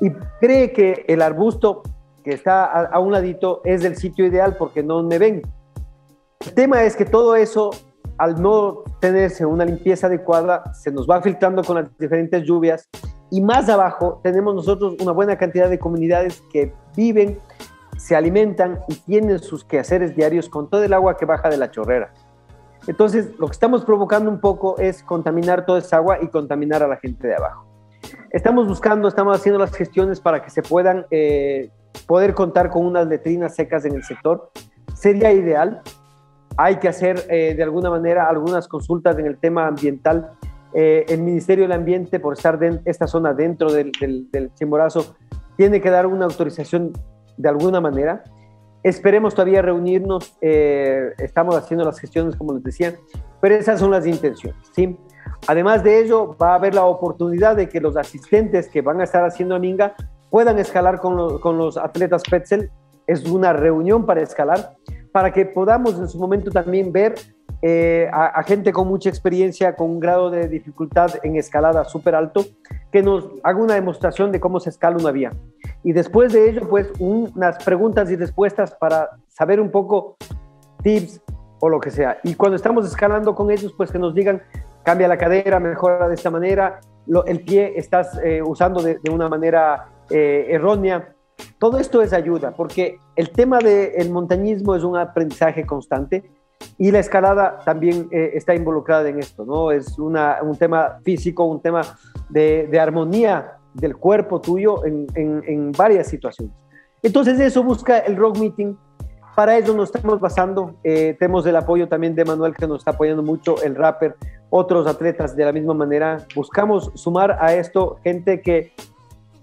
y 0.00 0.10
cree 0.40 0.72
que 0.72 1.04
el 1.08 1.22
arbusto 1.22 1.82
que 2.24 2.32
está 2.32 2.64
a, 2.64 2.98
un 2.98 3.12
ladito 3.12 3.60
es 3.64 3.84
el 3.84 3.96
sitio 3.96 4.26
ideal 4.26 4.56
porque 4.56 4.82
no 4.82 5.02
me 5.02 5.18
ven. 5.18 5.42
El 6.40 6.54
tema 6.54 6.82
es 6.82 6.96
que 6.96 7.04
todo 7.04 7.36
eso, 7.36 7.70
al 8.18 8.40
no 8.40 8.84
tenerse 9.00 9.44
una 9.44 9.64
limpieza 9.64 10.06
adecuada, 10.06 10.72
se 10.74 10.90
nos 10.90 11.08
va 11.08 11.20
filtrando 11.20 11.62
con 11.64 11.76
las 11.76 11.98
diferentes 11.98 12.44
lluvias 12.44 12.88
y 13.30 13.40
más 13.40 13.68
abajo 13.68 14.20
tenemos 14.22 14.54
nosotros 14.54 14.96
una 15.00 15.12
buena 15.12 15.36
cantidad 15.36 15.68
de 15.68 15.78
comunidades 15.78 16.42
que 16.52 16.74
viven, 16.96 17.38
se 17.96 18.14
alimentan 18.14 18.80
y 18.88 18.94
tienen 18.96 19.38
sus 19.38 19.64
quehaceres 19.64 20.14
diarios 20.14 20.48
con 20.48 20.68
todo 20.68 20.82
el 20.84 20.92
agua 20.92 21.16
que 21.16 21.24
baja 21.24 21.48
de 21.48 21.56
la 21.56 21.70
chorrera. 21.70 22.12
Entonces, 22.86 23.30
lo 23.38 23.46
que 23.46 23.52
estamos 23.52 23.84
provocando 23.84 24.28
un 24.28 24.40
poco 24.40 24.76
es 24.78 25.02
contaminar 25.02 25.64
toda 25.64 25.78
esa 25.78 25.96
agua 25.96 26.18
y 26.20 26.28
contaminar 26.28 26.82
a 26.82 26.88
la 26.88 26.96
gente 26.96 27.28
de 27.28 27.36
abajo. 27.36 27.71
Estamos 28.32 28.66
buscando, 28.66 29.08
estamos 29.08 29.36
haciendo 29.36 29.58
las 29.58 29.74
gestiones 29.74 30.20
para 30.20 30.42
que 30.42 30.48
se 30.48 30.62
puedan 30.62 31.04
eh, 31.10 31.70
poder 32.06 32.32
contar 32.32 32.70
con 32.70 32.86
unas 32.86 33.06
letrinas 33.06 33.54
secas 33.54 33.84
en 33.84 33.94
el 33.94 34.04
sector. 34.04 34.50
Sería 34.94 35.32
ideal. 35.32 35.82
Hay 36.56 36.76
que 36.76 36.88
hacer 36.88 37.24
eh, 37.28 37.54
de 37.54 37.62
alguna 37.62 37.90
manera 37.90 38.28
algunas 38.28 38.68
consultas 38.68 39.18
en 39.18 39.26
el 39.26 39.38
tema 39.38 39.66
ambiental. 39.66 40.32
Eh, 40.72 41.04
el 41.08 41.20
Ministerio 41.20 41.64
del 41.64 41.72
Ambiente, 41.72 42.20
por 42.20 42.32
estar 42.32 42.62
en 42.64 42.80
esta 42.86 43.06
zona 43.06 43.34
dentro 43.34 43.70
del, 43.70 43.92
del, 44.00 44.54
Chimborazo, 44.54 45.14
tiene 45.58 45.82
que 45.82 45.90
dar 45.90 46.06
una 46.06 46.24
autorización 46.24 46.92
de 47.36 47.48
alguna 47.48 47.82
manera. 47.82 48.24
Esperemos 48.82 49.34
todavía 49.34 49.62
reunirnos, 49.62 50.36
estamos 50.40 51.54
haciendo 51.54 51.84
las 51.84 52.00
gestiones, 52.00 52.34
como 52.34 52.54
les 52.54 52.64
decía, 52.64 52.96
pero 53.40 53.54
esas 53.54 53.78
son 53.78 53.92
las 53.92 54.06
intenciones. 54.06 54.58
¿sí? 54.74 54.98
Además 55.46 55.82
de 55.82 56.00
ello, 56.00 56.36
va 56.40 56.52
a 56.52 56.54
haber 56.54 56.74
la 56.74 56.84
oportunidad 56.84 57.56
de 57.56 57.68
que 57.68 57.80
los 57.80 57.96
asistentes 57.96 58.68
que 58.68 58.80
van 58.80 59.00
a 59.00 59.04
estar 59.04 59.24
haciendo 59.24 59.58
Minga 59.58 59.94
puedan 60.30 60.58
escalar 60.58 61.00
con, 61.00 61.38
con 61.40 61.58
los 61.58 61.76
atletas 61.76 62.22
Petzel. 62.28 62.70
Es 63.06 63.24
una 63.28 63.52
reunión 63.52 64.06
para 64.06 64.22
escalar, 64.22 64.76
para 65.10 65.32
que 65.32 65.44
podamos 65.44 65.98
en 65.98 66.08
su 66.08 66.18
momento 66.18 66.50
también 66.50 66.92
ver 66.92 67.14
eh, 67.64 68.10
a, 68.12 68.42
gente 68.42 68.72
con 68.72 68.88
mucha 68.88 69.08
experiencia, 69.08 69.76
con 69.76 69.88
un 69.88 70.00
grado 70.00 70.30
de 70.30 70.48
dificultad 70.48 71.12
en 71.22 71.36
escalada 71.36 71.84
súper 71.84 72.16
alto, 72.16 72.44
que 72.90 73.02
nos 73.02 73.28
haga 73.44 73.58
una 73.60 73.74
demostración 73.74 74.32
de 74.32 74.40
cómo 74.40 74.58
se 74.58 74.70
escala 74.70 74.96
una 74.96 75.12
vía. 75.12 75.30
Y 75.84 75.92
después 75.92 76.32
de 76.32 76.50
ello, 76.50 76.68
pues 76.68 76.90
unas 76.98 77.62
preguntas 77.64 78.10
y 78.10 78.16
respuestas 78.16 78.74
para 78.74 79.10
saber 79.28 79.60
un 79.60 79.70
poco 79.70 80.16
tips 80.82 81.20
o 81.60 81.68
lo 81.68 81.78
que 81.78 81.92
sea. 81.92 82.18
Y 82.24 82.34
cuando 82.34 82.56
estamos 82.56 82.84
escalando 82.84 83.32
con 83.36 83.48
ellos, 83.52 83.72
pues 83.76 83.92
que 83.92 83.98
nos 84.00 84.12
digan, 84.12 84.42
cambia 84.84 85.08
la 85.08 85.18
cadera, 85.18 85.60
mejora 85.60 86.08
de 86.08 86.14
esta 86.14 86.30
manera, 86.30 86.80
el 87.26 87.40
pie 87.40 87.72
estás 87.76 88.18
eh, 88.22 88.42
usando 88.42 88.82
de, 88.82 88.98
una 89.10 89.28
manera 89.28 89.88
eh, 90.10 90.46
errónea. 90.50 91.14
Todo 91.58 91.78
esto 91.78 92.02
es 92.02 92.12
ayuda, 92.12 92.52
porque 92.52 92.98
el 93.16 93.30
tema 93.30 93.58
del 93.58 94.10
montañismo 94.10 94.74
es 94.74 94.84
un 94.84 94.96
aprendizaje 94.96 95.66
constante 95.66 96.30
y 96.78 96.90
la 96.92 97.00
escalada 97.00 97.58
también 97.64 98.08
eh, 98.12 98.32
está 98.34 98.54
involucrada 98.54 99.08
en 99.08 99.18
esto, 99.18 99.44
¿no? 99.44 99.72
Es 99.72 99.98
una, 99.98 100.38
un 100.42 100.56
tema 100.56 100.98
físico, 101.04 101.44
un 101.44 101.60
tema 101.60 101.82
de, 102.28 102.68
de 102.70 102.80
armonía 102.80 103.56
del 103.74 103.96
cuerpo 103.96 104.40
tuyo 104.40 104.84
en, 104.84 105.06
en, 105.14 105.72
varias 105.72 106.06
situaciones. 106.06 106.54
Entonces 107.02 107.40
eso 107.40 107.64
busca 107.64 107.98
el 107.98 108.16
Rock 108.16 108.38
Meeting. 108.38 108.76
Para 109.34 109.56
eso 109.56 109.74
nos 109.74 109.88
estamos 109.92 110.20
basando. 110.20 110.76
Tenemos 110.82 111.46
el 111.46 111.56
apoyo 111.56 111.88
también 111.88 112.14
de 112.14 112.24
Manuel 112.24 112.54
que 112.54 112.66
nos 112.66 112.80
está 112.80 112.90
apoyando 112.90 113.22
mucho, 113.22 113.60
el 113.62 113.74
rapper, 113.74 114.14
otros 114.52 114.86
atletas 114.86 115.34
de 115.34 115.46
la 115.46 115.52
misma 115.52 115.72
manera. 115.72 116.18
Buscamos 116.36 116.92
sumar 116.94 117.38
a 117.40 117.54
esto 117.54 117.96
gente 118.04 118.42
que, 118.42 118.72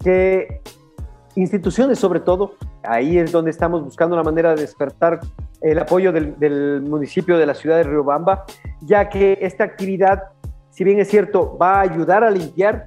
que 0.04 0.62
instituciones 1.36 1.98
sobre 1.98 2.20
todo, 2.20 2.54
ahí 2.84 3.18
es 3.18 3.32
donde 3.32 3.50
estamos 3.50 3.84
buscando 3.84 4.16
la 4.16 4.22
manera 4.22 4.54
de 4.54 4.62
despertar 4.62 5.20
el 5.62 5.80
apoyo 5.80 6.12
del, 6.12 6.82
municipio 6.82 7.40
de 7.40 7.48
la 7.48 7.56
ciudad 7.56 7.78
de 7.78 7.84
Riobamba, 7.84 8.46
ya 8.82 9.10
que 9.10 9.40
esta 9.42 9.64
actividad, 9.64 10.26
si 10.70 10.84
bien 10.84 11.00
es 11.00 11.10
cierto, 11.10 11.58
va 11.58 11.78
a 11.78 11.82
ayudar 11.82 12.24
a 12.24 12.30
limpiar, 12.30 12.86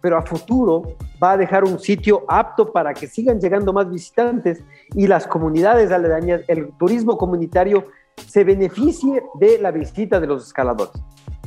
pero 0.00 0.16
a 0.16 0.22
futuro 0.22 0.96
va 1.20 1.32
a 1.32 1.36
dejar 1.36 1.64
un 1.64 1.80
sitio 1.80 2.24
apto 2.28 2.72
para 2.72 2.94
que 2.94 3.08
sigan 3.08 3.40
llegando 3.40 3.72
más 3.72 3.90
visitantes 3.90 4.62
y 4.94 5.08
las 5.08 5.26
comunidades 5.26 5.90
aledañas, 5.90 6.42
el 6.46 6.70
turismo 6.78 7.18
comunitario 7.18 7.84
se 8.28 8.44
beneficie 8.44 9.24
de 9.40 9.58
la 9.58 9.72
visita 9.72 10.20
de 10.20 10.28
los 10.28 10.46
escaladores. 10.46 10.92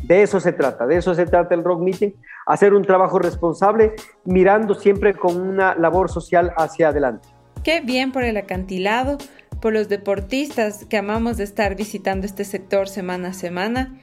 De 0.07 0.21
eso 0.21 0.39
se 0.39 0.53
trata, 0.53 0.87
de 0.87 0.95
eso 0.95 1.13
se 1.13 1.25
trata 1.25 1.53
el 1.53 1.65
Rock 1.65 1.81
Meeting, 1.81 2.13
hacer 2.45 2.73
un 2.73 2.85
trabajo 2.85 3.19
responsable 3.19 3.93
mirando 4.23 4.73
siempre 4.73 5.13
con 5.13 5.37
una 5.37 5.75
labor 5.75 6.09
social 6.09 6.53
hacia 6.55 6.87
adelante. 6.87 7.27
Qué 7.61 7.81
bien 7.81 8.13
por 8.13 8.23
el 8.23 8.37
acantilado, 8.37 9.17
por 9.61 9.73
los 9.73 9.89
deportistas 9.89 10.85
que 10.85 10.95
amamos 10.95 11.35
de 11.35 11.43
estar 11.43 11.75
visitando 11.75 12.25
este 12.25 12.45
sector 12.45 12.87
semana 12.87 13.29
a 13.29 13.33
semana. 13.33 13.99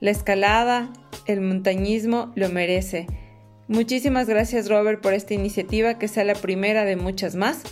La 0.00 0.10
escalada, 0.10 0.92
el 1.24 1.40
montañismo 1.40 2.30
lo 2.34 2.50
merece. 2.50 3.06
Muchísimas 3.68 4.28
gracias 4.28 4.68
Robert 4.68 5.00
por 5.00 5.14
esta 5.14 5.32
iniciativa 5.32 5.98
que 5.98 6.08
sea 6.08 6.24
la 6.24 6.34
primera 6.34 6.84
de 6.84 6.96
muchas 6.96 7.36
más. 7.36 7.62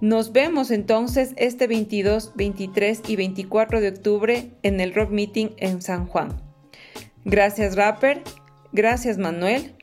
Nos 0.00 0.32
vemos 0.32 0.70
entonces 0.70 1.34
este 1.36 1.66
22, 1.66 2.32
23 2.36 3.02
y 3.06 3.16
24 3.16 3.82
de 3.82 3.88
octubre 3.88 4.50
en 4.62 4.80
el 4.80 4.94
Rock 4.94 5.10
Meeting 5.10 5.50
en 5.58 5.82
San 5.82 6.06
Juan. 6.06 6.45
Gracias 7.26 7.74
Rapper, 7.74 8.22
gracias 8.72 9.18
Manuel 9.18 9.74